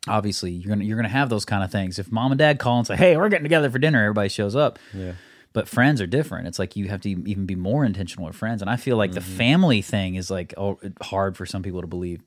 obviously 0.06 0.50
you're 0.50 0.68
gonna 0.68 0.84
you're 0.84 0.96
gonna 0.96 1.08
have 1.08 1.30
those 1.30 1.46
kind 1.46 1.64
of 1.64 1.72
things 1.72 1.98
if 1.98 2.12
mom 2.12 2.32
and 2.32 2.38
dad 2.38 2.58
call 2.58 2.76
and 2.76 2.86
say 2.86 2.96
hey 2.96 3.16
we're 3.16 3.30
getting 3.30 3.44
together 3.44 3.70
for 3.70 3.78
dinner 3.78 4.02
everybody 4.02 4.28
shows 4.28 4.54
up 4.54 4.78
Yeah. 4.92 5.12
But 5.52 5.68
friends 5.68 6.00
are 6.00 6.06
different 6.06 6.46
it's 6.46 6.58
like 6.58 6.76
you 6.76 6.88
have 6.88 7.00
to 7.00 7.10
even 7.10 7.46
be 7.46 7.54
more 7.54 7.84
intentional 7.84 8.26
with 8.26 8.36
friends 8.36 8.62
and 8.62 8.70
i 8.70 8.76
feel 8.76 8.96
like 8.96 9.12
the 9.12 9.20
family 9.20 9.82
thing 9.82 10.14
is 10.14 10.30
like 10.30 10.54
oh, 10.56 10.78
hard 11.02 11.36
for 11.36 11.46
some 11.46 11.62
people 11.62 11.80
to 11.80 11.86
believe 11.86 12.22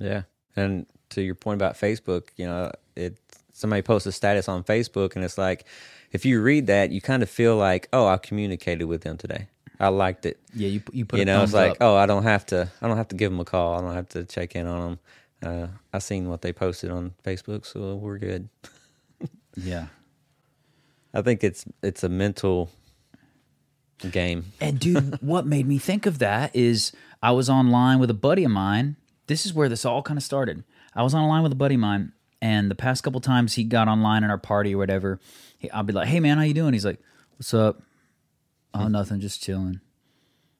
Yeah. 0.00 0.22
And 0.56 0.86
to 1.10 1.22
your 1.22 1.36
point 1.36 1.60
about 1.60 1.74
Facebook, 1.74 2.28
you 2.36 2.46
know, 2.46 2.72
it 2.96 3.18
somebody 3.52 3.82
posts 3.82 4.06
a 4.06 4.12
status 4.12 4.48
on 4.48 4.64
Facebook 4.64 5.14
and 5.14 5.24
it's 5.24 5.38
like 5.38 5.64
if 6.10 6.24
you 6.24 6.42
read 6.42 6.66
that, 6.66 6.90
you 6.90 7.00
kind 7.00 7.22
of 7.22 7.30
feel 7.30 7.56
like, 7.56 7.88
"Oh, 7.92 8.06
I 8.08 8.16
communicated 8.16 8.86
with 8.86 9.02
them 9.02 9.16
today. 9.16 9.46
I 9.78 9.88
liked 9.88 10.26
it." 10.26 10.40
yeah 10.54 10.68
you, 10.68 10.82
you 10.92 11.04
put 11.04 11.20
you 11.20 11.24
know, 11.24 11.44
it's 11.44 11.52
like, 11.52 11.72
up. 11.72 11.76
"Oh, 11.80 11.94
I 11.94 12.06
don't 12.06 12.24
have 12.24 12.44
to 12.46 12.68
I 12.82 12.88
don't 12.88 12.96
have 12.96 13.08
to 13.08 13.16
give 13.16 13.30
them 13.30 13.38
a 13.38 13.44
call. 13.44 13.78
I 13.78 13.80
don't 13.80 13.94
have 13.94 14.08
to 14.10 14.24
check 14.24 14.56
in 14.56 14.66
on 14.66 14.80
them." 14.80 14.98
Uh, 15.42 15.66
I 15.92 16.00
seen 16.00 16.28
what 16.28 16.42
they 16.42 16.52
posted 16.52 16.90
on 16.90 17.14
Facebook, 17.24 17.64
so 17.64 17.94
we're 17.94 18.18
good. 18.18 18.48
yeah 19.56 19.86
I 21.12 21.22
think 21.22 21.42
it's 21.42 21.64
it's 21.82 22.04
a 22.04 22.08
mental 22.08 22.70
game. 24.10 24.52
And 24.60 24.78
dude, 24.78 25.18
what 25.22 25.46
made 25.46 25.66
me 25.66 25.78
think 25.78 26.06
of 26.06 26.18
that 26.18 26.54
is 26.54 26.92
I 27.22 27.32
was 27.32 27.50
online 27.50 27.98
with 27.98 28.10
a 28.10 28.14
buddy 28.14 28.44
of 28.44 28.50
mine. 28.50 28.96
This 29.26 29.46
is 29.46 29.52
where 29.54 29.68
this 29.68 29.84
all 29.84 30.02
kind 30.02 30.18
of 30.18 30.22
started. 30.22 30.64
I 30.94 31.02
was 31.02 31.14
online 31.14 31.42
with 31.42 31.52
a 31.52 31.56
buddy 31.56 31.74
of 31.76 31.80
mine, 31.80 32.12
and 32.42 32.70
the 32.70 32.74
past 32.74 33.02
couple 33.02 33.20
times 33.20 33.54
he 33.54 33.64
got 33.64 33.88
online 33.88 34.24
in 34.24 34.30
our 34.30 34.38
party 34.38 34.74
or 34.74 34.78
whatever, 34.78 35.20
he, 35.58 35.70
I'll 35.70 35.82
be 35.82 35.92
like, 35.92 36.08
"Hey 36.08 36.20
man, 36.20 36.38
how 36.38 36.44
you 36.44 36.54
doing?" 36.54 36.72
He's 36.72 36.84
like, 36.84 37.00
"What's 37.36 37.54
up?" 37.54 37.82
Oh, 38.74 38.84
hmm. 38.84 38.92
nothing, 38.92 39.20
just 39.20 39.42
chilling. 39.42 39.80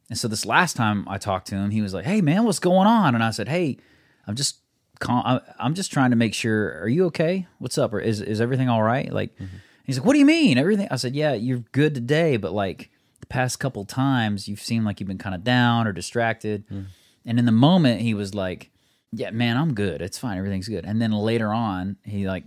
And 0.09 0.19
so 0.19 0.27
this 0.27 0.45
last 0.45 0.75
time 0.77 1.07
I 1.09 1.19
talked 1.19 1.47
to 1.49 1.55
him, 1.55 1.71
he 1.71 1.81
was 1.83 1.95
like, 1.95 2.05
"Hey 2.05 2.21
man, 2.21 2.45
what's 2.45 2.59
going 2.59 2.87
on?" 2.87 3.15
And 3.15 3.25
I 3.25 3.31
said, 3.31 3.49
"Hey, 3.49 3.79
I'm 4.27 4.35
just." 4.35 4.57
I- 5.03 5.41
I'm 5.59 5.73
just 5.75 5.91
trying 5.91 6.11
to 6.11 6.17
make 6.17 6.35
sure. 6.35 6.79
Are 6.83 6.89
you 6.89 7.07
okay? 7.07 7.47
What's 7.59 7.79
up? 7.79 7.95
Or 7.95 8.01
is 8.01 8.21
is 8.21 8.39
everything 8.39 8.69
all 8.69 8.83
right? 8.83 9.11
Like, 9.11 9.35
mm-hmm. 9.37 9.57
He's 9.91 9.99
like, 9.99 10.07
"What 10.07 10.13
do 10.15 10.19
you 10.19 10.27
mean? 10.27 10.57
Everything?" 10.59 10.89
I 10.91 10.97
said, 10.97 11.15
"Yeah, 11.15 11.33
you're 11.35 11.65
good 11.73 11.95
today, 11.95 12.37
but 12.37 12.53
like 12.53 12.91
the 13.21 13.27
past 13.27 13.59
couple 13.59 13.85
times, 13.85 14.49
you've 14.49 14.63
seemed 14.63 14.85
like 14.85 15.01
you've 15.01 15.09
been 15.09 15.19
kind 15.19 15.35
of 15.35 15.45
down 15.45 15.87
or 15.87 15.93
distracted." 15.93 16.65
Hmm. 16.69 16.83
And 17.27 17.39
in 17.39 17.45
the 17.45 17.53
moment, 17.53 18.01
he 18.01 18.15
was 18.15 18.35
like, 18.35 18.71
"Yeah, 19.13 19.31
man, 19.31 19.57
I'm 19.57 19.75
good. 19.75 20.01
It's 20.01 20.19
fine. 20.19 20.39
Everything's 20.39 20.69
good." 20.69 20.85
And 20.85 21.01
then 21.03 21.13
later 21.13 21.53
on, 21.53 21.97
he 22.05 22.27
like 22.29 22.45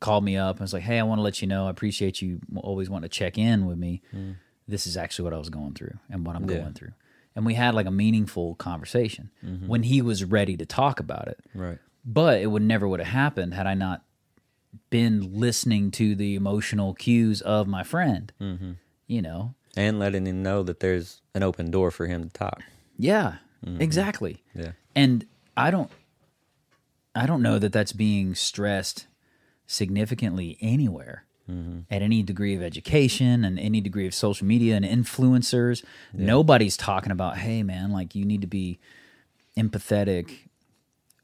called 0.00 0.24
me 0.24 0.36
up 0.36 0.56
and 0.56 0.60
was 0.62 0.72
like, 0.72 0.82
"Hey, 0.82 0.98
I 0.98 1.02
want 1.02 1.18
to 1.18 1.22
let 1.22 1.40
you 1.40 1.48
know. 1.48 1.66
I 1.66 1.70
appreciate 1.70 2.20
you 2.22 2.40
always 2.56 2.90
wanting 2.90 3.08
to 3.08 3.14
check 3.16 3.38
in 3.38 3.66
with 3.66 3.78
me. 3.78 4.02
Hmm. 4.10 4.32
This 4.68 4.86
is 4.86 4.96
actually 4.96 5.24
what 5.24 5.34
I 5.34 5.38
was 5.38 5.50
going 5.50 5.74
through 5.74 5.98
and 6.10 6.26
what 6.26 6.36
I'm 6.36 6.48
Yeah. 6.48 6.58
going 6.58 6.74
through." 6.74 6.92
And 7.36 7.46
we 7.46 7.54
had 7.54 7.74
like 7.74 7.86
a 7.86 7.90
meaningful 7.92 8.56
conversation 8.56 9.30
mm-hmm. 9.44 9.68
when 9.68 9.84
he 9.84 10.02
was 10.02 10.24
ready 10.24 10.56
to 10.56 10.66
talk 10.66 10.98
about 11.00 11.28
it 11.28 11.38
Right. 11.54 11.78
but 12.04 12.40
it 12.40 12.48
would 12.48 12.62
never 12.62 12.88
would 12.88 12.98
have 13.00 13.08
happened 13.08 13.54
had 13.54 13.66
I 13.68 13.74
not 13.74 14.02
been 14.90 15.38
listening 15.40 15.90
to 15.92 16.14
the 16.14 16.34
emotional 16.34 16.94
cues 16.94 17.40
of 17.42 17.66
my 17.66 17.82
friend. 17.82 18.32
Mm-hmm. 18.40 18.72
You 19.06 19.22
know, 19.22 19.54
And 19.76 19.98
letting 19.98 20.26
him 20.26 20.42
know 20.42 20.62
that 20.62 20.80
there's 20.80 21.20
an 21.34 21.42
open 21.42 21.70
door 21.70 21.90
for 21.90 22.06
him 22.06 22.22
to 22.24 22.30
talk. 22.30 22.62
yeah, 22.96 23.36
exactly. 23.78 24.42
Yeah. 24.54 24.72
And 24.94 25.26
I 25.56 25.70
don't, 25.70 25.90
I 27.14 27.26
don't 27.26 27.42
know 27.42 27.58
that 27.58 27.72
that's 27.72 27.92
being 27.92 28.34
stressed 28.34 29.06
significantly 29.66 30.56
anywhere. 30.60 31.24
At 31.90 32.00
any 32.00 32.22
degree 32.22 32.54
of 32.54 32.62
education 32.62 33.44
and 33.44 33.58
any 33.58 33.80
degree 33.80 34.06
of 34.06 34.14
social 34.14 34.46
media 34.46 34.76
and 34.76 34.84
influencers, 34.84 35.82
nobody's 36.12 36.76
talking 36.76 37.10
about, 37.10 37.38
hey 37.38 37.64
man, 37.64 37.90
like 37.90 38.14
you 38.14 38.24
need 38.24 38.40
to 38.42 38.46
be 38.46 38.78
empathetic 39.58 40.48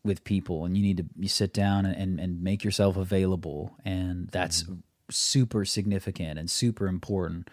with 0.06 0.24
people 0.24 0.64
and 0.64 0.76
you 0.76 0.82
need 0.82 0.96
to 0.98 1.04
you 1.18 1.28
sit 1.28 1.52
down 1.52 1.84
and, 1.84 2.18
and 2.18 2.42
make 2.42 2.64
yourself 2.64 2.96
available. 2.96 3.76
And 3.84 4.28
that's 4.28 4.62
mm-hmm. 4.62 4.74
super 5.10 5.64
significant 5.64 6.38
and 6.38 6.50
super 6.50 6.86
important. 6.86 7.48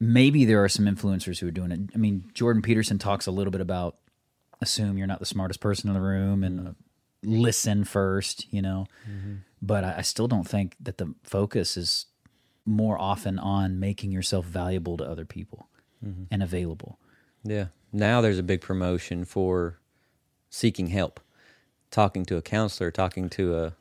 Maybe 0.00 0.44
there 0.44 0.62
are 0.62 0.68
some 0.68 0.86
influencers 0.86 1.40
who 1.40 1.48
are 1.48 1.52
doing 1.52 1.70
it. 1.72 1.80
I 1.94 1.98
mean 1.98 2.30
jordan 2.34 2.62
peterson 2.62 2.98
talks 2.98 3.26
a 3.26 3.30
little 3.30 3.50
bit 3.50 3.60
about 3.60 3.96
assume 4.60 4.98
you're 4.98 5.06
not 5.06 5.20
the 5.20 5.26
smartest 5.26 5.60
person 5.60 5.88
in 5.88 5.94
the 5.94 6.00
room 6.00 6.42
and 6.42 6.68
uh, 6.68 6.72
listen 7.22 7.84
first 7.84 8.52
you 8.52 8.62
know? 8.62 8.86
Mm-hmm. 9.08 9.34
But 9.60 9.84
I, 9.84 9.94
I 9.98 10.02
still 10.02 10.28
don't 10.28 10.48
think 10.48 10.76
that 10.80 10.98
the 10.98 11.14
focus 11.24 11.76
is 11.76 12.06
more 12.64 13.00
often 13.00 13.38
on 13.38 13.80
making 13.80 14.12
yourself 14.12 14.44
valuable 14.44 14.96
to 14.96 15.04
other 15.04 15.24
people 15.24 15.68
and 16.30 16.42
available. 16.42 16.98
Yeah. 17.42 17.66
Now 17.92 18.20
there's 18.20 18.38
a 18.38 18.42
big 18.42 18.60
promotion 18.60 19.24
for 19.24 19.78
seeking 20.50 20.88
help, 20.88 21.20
talking 21.90 22.24
to 22.26 22.36
a 22.36 22.42
counselor, 22.42 22.90
talking 22.90 23.28
to 23.30 23.56
a, 23.56 23.72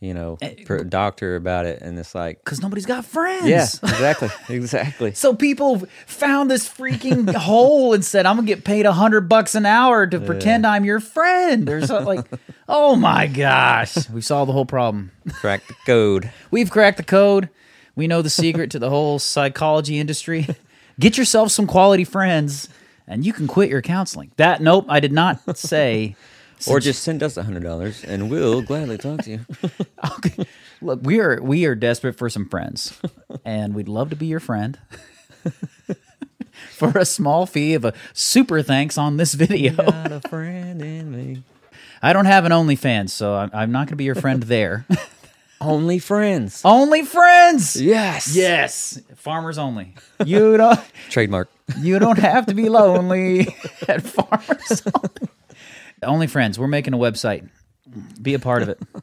you 0.00 0.14
know, 0.14 0.38
Eh, 0.40 0.54
per- 0.64 0.82
doctor 0.84 1.36
about 1.36 1.66
it, 1.66 1.82
and 1.82 1.98
it's 1.98 2.14
like, 2.14 2.42
because 2.42 2.62
nobody's 2.62 2.86
got 2.86 3.04
friends 3.04 3.46
yeah, 3.46 3.64
exactly, 3.82 4.30
exactly. 4.48 5.12
So 5.12 5.34
people 5.34 5.82
found 6.06 6.50
this 6.50 6.66
freaking 6.68 7.32
hole 7.34 7.92
and 7.92 8.02
said, 8.04 8.24
"I'm 8.24 8.36
gonna 8.36 8.46
get 8.46 8.64
paid 8.64 8.86
a 8.86 8.92
hundred 8.92 9.28
bucks 9.28 9.54
an 9.54 9.66
hour 9.66 10.06
to 10.06 10.18
pretend 10.20 10.66
I'm 10.66 10.84
your 10.86 11.00
friend." 11.00 11.66
There's 11.68 11.90
like, 11.90 12.26
oh 12.68 12.96
my 12.96 13.26
gosh, 13.26 14.08
we 14.08 14.22
solved 14.22 14.48
the 14.48 14.54
whole 14.54 14.64
problem. 14.64 15.10
Crack 15.34 15.66
the 15.66 15.74
code. 15.84 16.30
We've 16.50 16.70
cracked 16.70 16.96
the 16.96 17.02
code. 17.04 17.50
We 17.94 18.06
know 18.06 18.22
the 18.22 18.30
secret 18.30 18.70
to 18.70 18.78
the 18.78 18.88
whole 18.88 19.18
psychology 19.18 19.98
industry. 19.98 20.46
Get 20.98 21.18
yourself 21.18 21.50
some 21.50 21.66
quality 21.66 22.04
friends, 22.04 22.70
and 23.06 23.26
you 23.26 23.34
can 23.34 23.46
quit 23.46 23.68
your 23.68 23.82
counseling. 23.82 24.30
That 24.36 24.62
nope, 24.62 24.86
I 24.88 25.00
did 25.00 25.12
not 25.12 25.58
say. 25.58 26.16
Or 26.68 26.80
just 26.80 27.02
send 27.02 27.22
us 27.22 27.36
a 27.36 27.42
hundred 27.42 27.62
dollars, 27.62 28.04
and 28.04 28.30
we'll 28.30 28.62
gladly 28.62 28.98
talk 28.98 29.22
to 29.22 29.30
you. 29.30 29.40
Okay. 30.16 30.46
Look, 30.82 31.00
we 31.02 31.20
are 31.20 31.40
we 31.42 31.66
are 31.66 31.74
desperate 31.74 32.14
for 32.16 32.28
some 32.30 32.48
friends, 32.48 32.98
and 33.44 33.74
we'd 33.74 33.88
love 33.88 34.08
to 34.10 34.16
be 34.16 34.26
your 34.26 34.40
friend 34.40 34.78
for 36.70 36.96
a 36.96 37.04
small 37.04 37.44
fee 37.46 37.74
of 37.74 37.84
a 37.84 37.92
super 38.14 38.62
thanks 38.62 38.96
on 38.96 39.16
this 39.18 39.34
video. 39.34 39.74
Got 39.74 40.12
a 40.12 40.20
friend 40.28 40.80
in 40.80 41.10
me. 41.12 41.42
I 42.02 42.12
don't 42.14 42.24
have 42.24 42.46
an 42.46 42.52
OnlyFans, 42.52 43.10
so 43.10 43.34
I'm, 43.34 43.50
I'm 43.52 43.72
not 43.72 43.80
going 43.86 43.92
to 43.92 43.96
be 43.96 44.04
your 44.04 44.14
friend 44.14 44.42
there. 44.42 44.86
Only 45.62 45.98
friends. 45.98 46.62
only 46.64 47.02
friends. 47.02 47.76
Yes. 47.76 48.34
Yes, 48.34 48.98
farmers 49.16 49.58
only. 49.58 49.94
You 50.24 50.56
don't. 50.56 50.80
Trademark. 51.10 51.50
You 51.80 51.98
don't 51.98 52.18
have 52.18 52.46
to 52.46 52.54
be 52.54 52.70
lonely 52.70 53.54
at 53.86 54.00
farmers. 54.02 54.82
only. 54.86 55.28
Only 56.02 56.26
friends. 56.26 56.58
We're 56.58 56.66
making 56.68 56.94
a 56.94 56.98
website. 56.98 57.48
Be 58.20 58.34
a 58.34 58.38
part 58.38 58.62
of 58.62 58.68
it. 58.68 58.80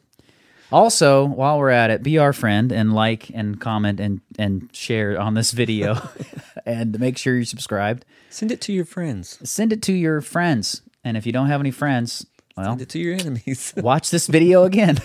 Also, 0.70 1.24
while 1.26 1.60
we're 1.60 1.70
at 1.70 1.92
it, 1.92 2.04
be 2.04 2.18
our 2.18 2.34
friend 2.34 2.74
and 2.74 2.94
like 2.94 3.30
and 3.34 3.58
comment 3.58 4.02
and 4.02 4.20
and 4.38 4.70
share 4.74 5.18
on 5.18 5.34
this 5.34 5.52
video, 5.54 5.98
and 6.66 7.00
make 7.00 7.18
sure 7.18 7.36
you're 7.36 7.46
subscribed. 7.46 8.04
Send 8.30 8.52
it 8.52 8.60
to 8.62 8.74
your 8.74 8.84
friends. 8.84 9.40
Send 9.50 9.72
it 9.72 9.82
to 9.84 9.94
your 9.94 10.20
friends, 10.20 10.82
and 11.06 11.16
if 11.16 11.26
you 11.26 11.32
don't 11.32 11.48
have 11.48 11.62
any 11.62 11.72
friends, 11.72 12.26
well, 12.58 12.72
Send 12.72 12.82
it 12.82 12.90
to 12.90 13.00
your 13.00 13.14
enemies. 13.14 13.74
watch 13.78 14.10
this 14.10 14.28
video 14.28 14.64
again 14.64 14.98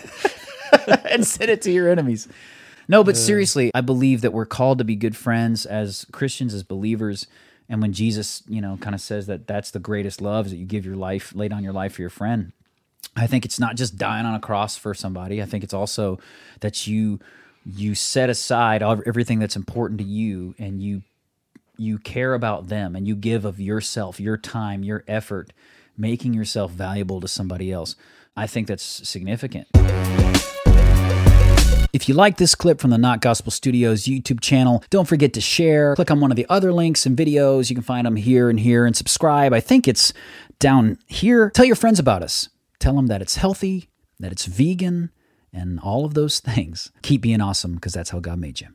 and 1.09 1.25
send 1.25 1.51
it 1.51 1.63
to 1.63 1.71
your 1.71 1.89
enemies. 1.89 2.27
No, 2.89 3.05
but 3.05 3.17
seriously, 3.17 3.71
I 3.75 3.83
believe 3.83 4.23
that 4.23 4.33
we're 4.33 4.47
called 4.47 4.79
to 4.79 4.85
be 4.85 4.97
good 4.97 5.17
friends 5.17 5.65
as 5.65 6.05
Christians, 6.11 6.55
as 6.55 6.65
believers. 6.65 7.29
And 7.69 7.81
when 7.81 7.93
Jesus, 7.93 8.43
you 8.49 8.61
know, 8.61 8.77
kind 8.81 8.95
of 8.95 9.01
says 9.01 9.27
that 9.27 9.47
that's 9.47 9.71
the 9.71 9.79
greatest 9.79 10.21
love 10.21 10.47
is 10.47 10.53
that 10.53 10.59
you 10.59 10.67
give 10.67 10.85
your 10.85 10.97
life, 10.97 11.35
lay 11.35 11.49
down 11.49 11.65
your 11.65 11.73
life 11.73 11.95
for 11.95 12.03
your 12.03 12.11
friend. 12.11 12.53
I 13.17 13.27
think 13.27 13.45
it's 13.45 13.61
not 13.61 13.77
just 13.77 13.97
dying 13.97 14.27
on 14.27 14.35
a 14.35 14.41
cross 14.41 14.77
for 14.77 14.95
somebody. 14.95 15.43
I 15.43 15.47
think 15.47 15.65
it's 15.65 15.75
also 15.75 16.19
that 16.61 16.87
you 16.87 17.21
you 17.65 17.95
set 17.95 18.29
aside 18.29 18.83
everything 18.83 19.39
that's 19.39 19.55
important 19.55 20.01
to 20.01 20.05
you 20.05 20.55
and 20.59 20.83
you 20.83 21.03
you 21.79 21.99
care 21.99 22.35
about 22.35 22.69
them 22.69 22.95
and 22.95 23.07
you 23.07 23.15
give 23.15 23.45
of 23.45 23.61
yourself, 23.61 24.21
your 24.21 24.37
time, 24.37 24.83
your 24.83 25.05
effort, 25.09 25.53
making 25.97 26.35
yourself 26.35 26.71
valuable 26.71 27.21
to 27.21 27.29
somebody 27.29 27.73
else. 27.73 27.97
I 28.37 28.47
think 28.47 28.67
that's 28.67 28.83
significant. 28.83 29.69
If 31.93 32.09
you 32.09 32.15
like 32.15 32.39
this 32.39 32.55
clip 32.55 32.81
from 32.81 32.89
the 32.89 32.97
Not 32.97 33.21
Gospel 33.21 33.51
Studios 33.51 34.05
YouTube 34.05 34.41
channel, 34.41 34.83
don't 34.89 35.07
forget 35.07 35.35
to 35.35 35.43
share. 35.43 35.95
Click 35.95 36.11
on 36.11 36.21
one 36.21 36.33
of 36.33 36.37
the 36.37 36.47
other 36.49 36.73
links 36.73 37.05
and 37.05 37.15
videos. 37.15 37.69
You 37.69 37.77
can 37.77 37.83
find 37.83 38.07
them 38.07 38.17
here 38.17 38.49
and 38.49 38.59
here 38.59 38.87
and 38.87 38.97
subscribe. 38.97 39.53
I 39.53 39.61
think 39.61 39.87
it's 39.87 40.15
down 40.59 40.97
here. 41.07 41.51
Tell 41.51 41.67
your 41.67 41.77
friends 41.77 41.99
about 41.99 42.23
us. 42.23 42.49
Tell 42.79 42.97
them 42.97 43.09
that 43.09 43.21
it's 43.21 43.37
healthy, 43.37 43.91
that 44.21 44.33
it's 44.33 44.47
vegan, 44.47 45.11
and 45.53 45.79
all 45.81 46.07
of 46.07 46.15
those 46.15 46.41
things. 46.41 46.91
Keep 47.03 47.21
being 47.21 47.43
awesome 47.43 47.75
because 47.75 47.93
that's 47.93 48.09
how 48.09 48.21
God 48.21 48.39
made 48.39 48.63
you. 48.63 48.69